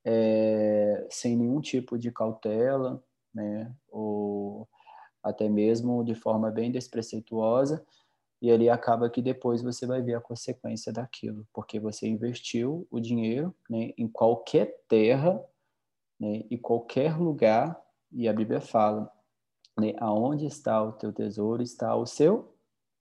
é, 0.05 1.07
sem 1.11 1.37
nenhum 1.37 1.61
tipo 1.61 1.99
de 1.99 2.11
cautela, 2.11 3.03
né? 3.35 3.75
Ou 3.91 4.69
até 5.23 5.49
mesmo 5.49 6.03
de 6.05 6.15
forma 6.15 6.51
bem 6.51 6.71
despreceituosa, 6.71 7.85
e 8.43 8.51
ali 8.51 8.71
acaba 8.71 9.11
que 9.11 9.21
depois 9.21 9.61
você 9.63 9.87
vai 9.87 10.01
ver 10.01 10.15
a 10.15 10.21
consequência 10.21 10.93
daquilo, 10.93 11.47
porque 11.53 11.79
você 11.79 12.09
investiu 12.09 12.87
o 12.91 12.99
dinheiro 12.99 13.55
né, 13.69 13.93
em 13.99 14.09
qualquer 14.09 14.81
terra 14.89 15.43
né, 16.19 16.45
e 16.51 16.57
qualquer 16.57 17.19
lugar, 17.19 17.79
e 18.13 18.29
a 18.29 18.33
Bíblia 18.33 18.61
fala, 18.61 19.11
né? 19.79 19.95
Aonde 19.99 20.47
está 20.47 20.83
o 20.83 20.93
teu 20.93 21.13
tesouro, 21.13 21.63
está 21.63 21.95
o 21.95 22.07
seu 22.07 22.55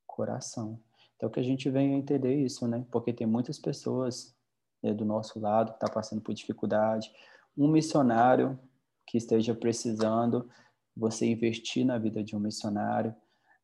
coração. 0.05 0.79
Então, 1.15 1.29
que 1.29 1.39
a 1.39 1.43
gente 1.43 1.69
venha 1.69 1.97
entender 1.97 2.35
isso, 2.35 2.67
né? 2.67 2.85
Porque 2.91 3.11
tem 3.11 3.27
muitas 3.27 3.59
pessoas 3.59 4.35
né, 4.81 4.93
do 4.93 5.03
nosso 5.03 5.39
lado 5.39 5.71
que 5.71 5.75
estão 5.75 5.89
tá 5.89 5.93
passando 5.93 6.21
por 6.21 6.33
dificuldade. 6.33 7.11
Um 7.57 7.67
missionário 7.67 8.57
que 9.05 9.17
esteja 9.17 9.53
precisando, 9.53 10.49
você 10.95 11.25
investir 11.25 11.85
na 11.85 11.97
vida 11.97 12.23
de 12.23 12.35
um 12.35 12.39
missionário, 12.39 13.13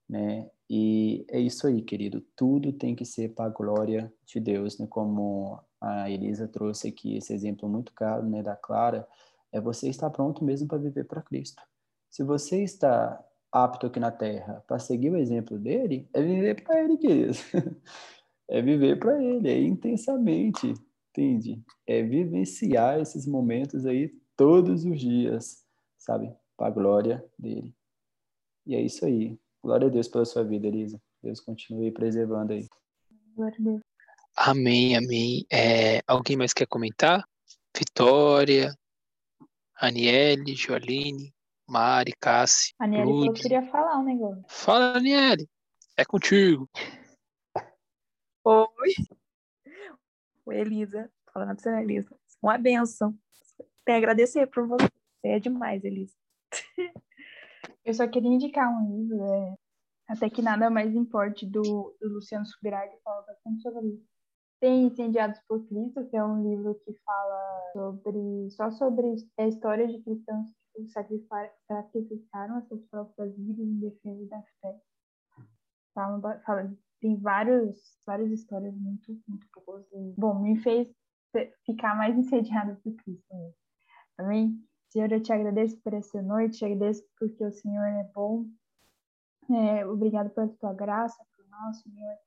né? 0.10 0.50
E 0.70 1.26
é 1.30 1.40
isso 1.40 1.68
aí, 1.68 1.82
querido. 1.82 2.22
Tudo 2.36 2.74
tem 2.74 2.96
que 2.96 3.06
ser 3.06 3.34
para 3.34 3.46
a 3.46 3.50
glória 3.50 4.12
de 4.26 4.40
Deus, 4.40 4.78
né? 4.80 4.88
Como 4.88 5.60
a 5.80 6.10
Elisa 6.10 6.48
trouxe 6.48 6.88
aqui 6.88 7.16
esse 7.16 7.34
exemplo 7.34 7.70
muito 7.70 7.94
caro, 7.94 8.28
né, 8.28 8.42
da 8.42 8.56
Clara, 8.56 9.08
é 9.56 9.62
você 9.62 9.88
estar 9.88 10.10
pronto 10.10 10.44
mesmo 10.44 10.68
para 10.68 10.78
viver 10.78 11.06
para 11.06 11.22
Cristo. 11.22 11.64
Se 12.10 12.26
você 12.26 12.62
está 12.62 13.24
apto 13.50 13.88
aqui 13.88 14.02
na 14.02 14.12
Terra 14.12 14.62
para 14.68 14.80
seguir 14.80 15.10
o 15.12 15.18
exemplo 15.18 15.58
dele, 15.58 16.10
é 16.14 16.22
viver 16.22 16.62
para 16.62 16.84
ele, 16.84 16.98
querido. 16.98 17.32
é 18.50 18.62
viver 18.62 19.00
para 19.00 19.24
ele, 19.24 19.50
é 19.50 19.58
intensamente, 19.58 20.74
entende? 21.10 21.64
É 21.88 22.04
vivenciar 22.04 23.00
esses 23.00 23.26
momentos 23.26 23.86
aí 23.86 24.14
todos 24.36 24.84
os 24.84 25.00
dias, 25.00 25.64
sabe? 25.98 26.36
Para 26.58 26.68
a 26.68 26.72
glória 26.72 27.26
dele. 27.40 27.74
E 28.68 28.76
é 28.76 28.82
isso 28.82 29.06
aí. 29.06 29.40
Glória 29.64 29.88
a 29.88 29.90
Deus 29.90 30.10
pela 30.10 30.26
sua 30.26 30.44
vida, 30.44 30.68
Elisa. 30.68 31.02
Deus 31.24 31.40
continue 31.40 31.92
preservando 31.92 32.52
aí. 32.52 32.68
Glória 33.34 33.56
a 33.58 33.64
Deus. 33.64 33.82
Amém, 34.36 34.98
amém. 34.98 35.46
É, 35.50 36.02
alguém 36.06 36.36
mais 36.36 36.52
quer 36.52 36.68
comentar? 36.68 37.24
Vitória, 37.74 38.76
Aniele, 39.80 40.56
Joaline. 40.56 41.36
Mari, 41.68 42.14
Cassi. 42.20 42.74
A 42.80 42.86
Niele 42.86 43.06
falou 43.06 43.34
que 43.34 43.42
queria 43.42 43.64
falar 43.64 44.00
um 44.00 44.04
negócio. 44.04 44.44
Fala, 44.48 45.00
Niele. 45.00 45.50
É 45.98 46.06
contigo. 46.06 46.70
Oi. 48.44 48.94
Oi, 50.46 50.58
Elisa. 50.58 51.12
Falando 51.34 51.56
pra 51.56 51.64
você, 51.64 51.82
Elisa. 51.82 52.16
Uma 52.42 52.58
benção. 52.58 53.18
Tenho 53.84 53.98
a 53.98 54.00
agradecer 54.00 54.46
por 54.48 54.68
você. 54.68 54.86
Você 54.86 55.28
é 55.28 55.40
demais, 55.40 55.84
Elisa. 55.84 56.14
Eu 57.84 57.94
só 57.94 58.08
queria 58.08 58.30
indicar 58.30 58.70
um 58.70 58.96
livro, 58.96 59.24
é, 59.24 59.56
Até 60.08 60.30
que 60.30 60.42
Nada 60.42 60.70
Mais 60.70 60.94
Importe, 60.94 61.46
do, 61.46 61.96
do 62.00 62.10
Luciano 62.14 62.46
Subirá, 62.46 62.88
que 62.88 63.02
fala 63.02 63.24
bastante 63.24 63.62
sobre 63.62 63.88
isso. 63.88 64.15
Tem 64.66 64.88
Incendiados 64.88 65.40
por 65.48 65.64
Cristo, 65.68 66.08
que 66.08 66.18
é 66.18 66.26
um 66.26 66.42
livro 66.42 66.74
que 66.84 66.92
fala 67.06 67.72
sobre 67.72 68.50
só 68.50 68.72
sobre 68.72 69.14
a 69.38 69.48
história 69.48 69.88
de 69.88 70.02
cristãos 70.02 70.48
sacrificaram 71.68 72.58
as 72.58 72.68
suas 72.68 72.84
próprias 72.86 73.38
vidas 73.38 73.60
em 73.60 73.80
defesa 73.80 74.28
da 74.28 74.42
fé. 74.60 74.82
Fala, 75.94 76.40
fala, 76.40 76.76
tem 77.00 77.16
vários, 77.16 77.80
várias 78.08 78.32
histórias 78.32 78.76
muito, 78.76 79.16
muito 79.28 79.48
boas. 79.68 79.86
Bom, 80.18 80.42
me 80.42 80.58
fez 80.58 80.88
ficar 81.64 81.96
mais 81.96 82.18
insediada 82.18 82.76
por 82.84 82.92
Cristo. 82.96 83.36
Amém? 84.18 84.60
Senhor, 84.90 85.12
eu 85.12 85.22
te 85.22 85.32
agradeço 85.32 85.80
por 85.82 85.94
essa 85.94 86.24
noite, 86.24 86.58
te 86.58 86.66
agradeço 86.66 87.04
porque 87.20 87.46
o 87.46 87.52
Senhor 87.52 87.86
é 87.86 88.04
bom. 88.16 88.48
É, 89.48 89.86
obrigado 89.86 90.32
pela 90.32 90.48
tua 90.48 90.74
graça, 90.74 91.24
por 91.38 91.48
nós, 91.50 91.84
Senhor, 91.84 92.18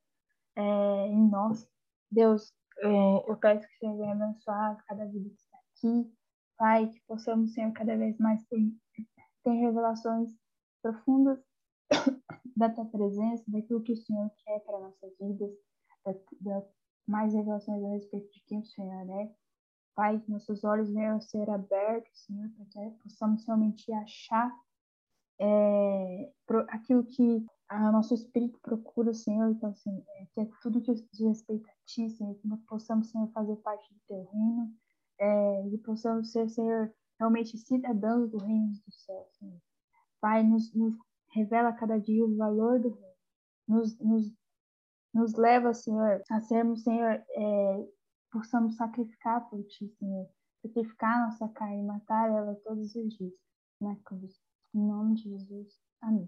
é, 0.55 1.07
em 1.07 1.29
nós. 1.29 1.67
Deus, 2.11 2.51
é, 2.79 3.31
eu 3.31 3.37
peço 3.37 3.67
que 3.67 3.75
o 3.75 3.79
Senhor 3.79 3.97
venha 3.97 4.13
abençoar 4.13 4.83
cada 4.85 5.05
vida 5.05 5.29
que 5.29 5.35
está 5.35 5.57
aqui, 5.57 6.11
Pai, 6.57 6.87
que 6.87 7.01
possamos, 7.07 7.53
Senhor, 7.53 7.71
cada 7.73 7.95
vez 7.95 8.17
mais 8.17 8.43
ter, 8.45 8.59
ter 9.43 9.51
revelações 9.51 10.29
profundas 10.81 11.39
da 12.55 12.69
Tua 12.69 12.85
presença, 12.85 13.43
daquilo 13.47 13.81
que 13.81 13.93
o 13.93 13.97
Senhor 13.97 14.29
quer 14.43 14.59
para 14.61 14.79
nossas 14.79 15.17
vidas, 15.19 15.51
da, 16.05 16.13
da, 16.41 16.67
mais 17.07 17.33
revelações 17.33 17.83
a 17.83 17.89
respeito 17.89 18.29
de 18.31 18.41
quem 18.45 18.59
o 18.59 18.65
Senhor 18.65 19.09
é. 19.21 19.31
Pai, 19.95 20.19
que 20.19 20.31
nossos 20.31 20.63
olhos 20.63 20.89
venham 20.89 21.19
ser 21.19 21.49
abertos, 21.49 22.25
Senhor, 22.25 22.49
para 22.55 22.89
que 22.89 22.97
possamos 23.03 23.45
realmente 23.45 23.91
achar 23.91 24.49
é, 25.39 26.31
aquilo 26.69 27.03
que 27.03 27.45
o 27.71 27.91
nosso 27.91 28.13
espírito 28.15 28.59
procura, 28.61 29.13
Senhor, 29.13 29.51
então, 29.51 29.69
assim, 29.69 30.03
é, 30.15 30.25
que 30.33 30.41
é 30.41 30.49
tudo 30.61 30.81
que 30.81 30.93
diz 30.93 31.19
respeito 31.19 31.69
a 31.69 31.73
Ti, 31.85 32.09
Senhor, 32.09 32.35
que 32.35 32.47
nós 32.47 32.61
possamos, 32.63 33.11
Senhor, 33.11 33.29
fazer 33.31 33.55
parte 33.57 33.93
do 33.93 33.99
Teu 34.07 34.23
reino, 34.25 34.73
é, 35.19 35.67
e 35.67 35.77
possamos 35.77 36.31
ser, 36.31 36.49
Senhor, 36.49 36.91
realmente 37.19 37.57
cidadãos 37.57 38.31
do 38.31 38.37
reino 38.37 38.71
do 38.71 38.91
céu, 38.91 39.27
Senhor. 39.33 39.61
Pai, 40.19 40.43
nos, 40.43 40.73
nos 40.73 40.95
revela 41.31 41.73
cada 41.73 41.99
dia 41.99 42.25
o 42.25 42.35
valor 42.35 42.79
do 42.79 42.89
reino. 42.89 43.15
Nos, 43.67 43.99
nos, 43.99 44.33
nos 45.13 45.33
leva, 45.35 45.73
Senhor, 45.73 46.23
a 46.29 46.41
sermos, 46.41 46.83
Senhor, 46.83 47.23
é, 47.29 47.87
possamos 48.31 48.75
sacrificar 48.75 49.47
por 49.49 49.63
Ti, 49.65 49.87
Senhor. 49.99 50.27
Sacrificar 50.61 51.25
nossa 51.25 51.47
carne, 51.49 51.83
matar 51.83 52.29
ela 52.29 52.55
todos 52.63 52.95
os 52.95 53.15
dias 53.15 53.33
na 53.79 53.95
cruz. 53.97 54.41
Em 54.73 54.81
nome 54.81 55.15
de 55.15 55.29
Jesus. 55.29 55.79
Amém. 56.01 56.27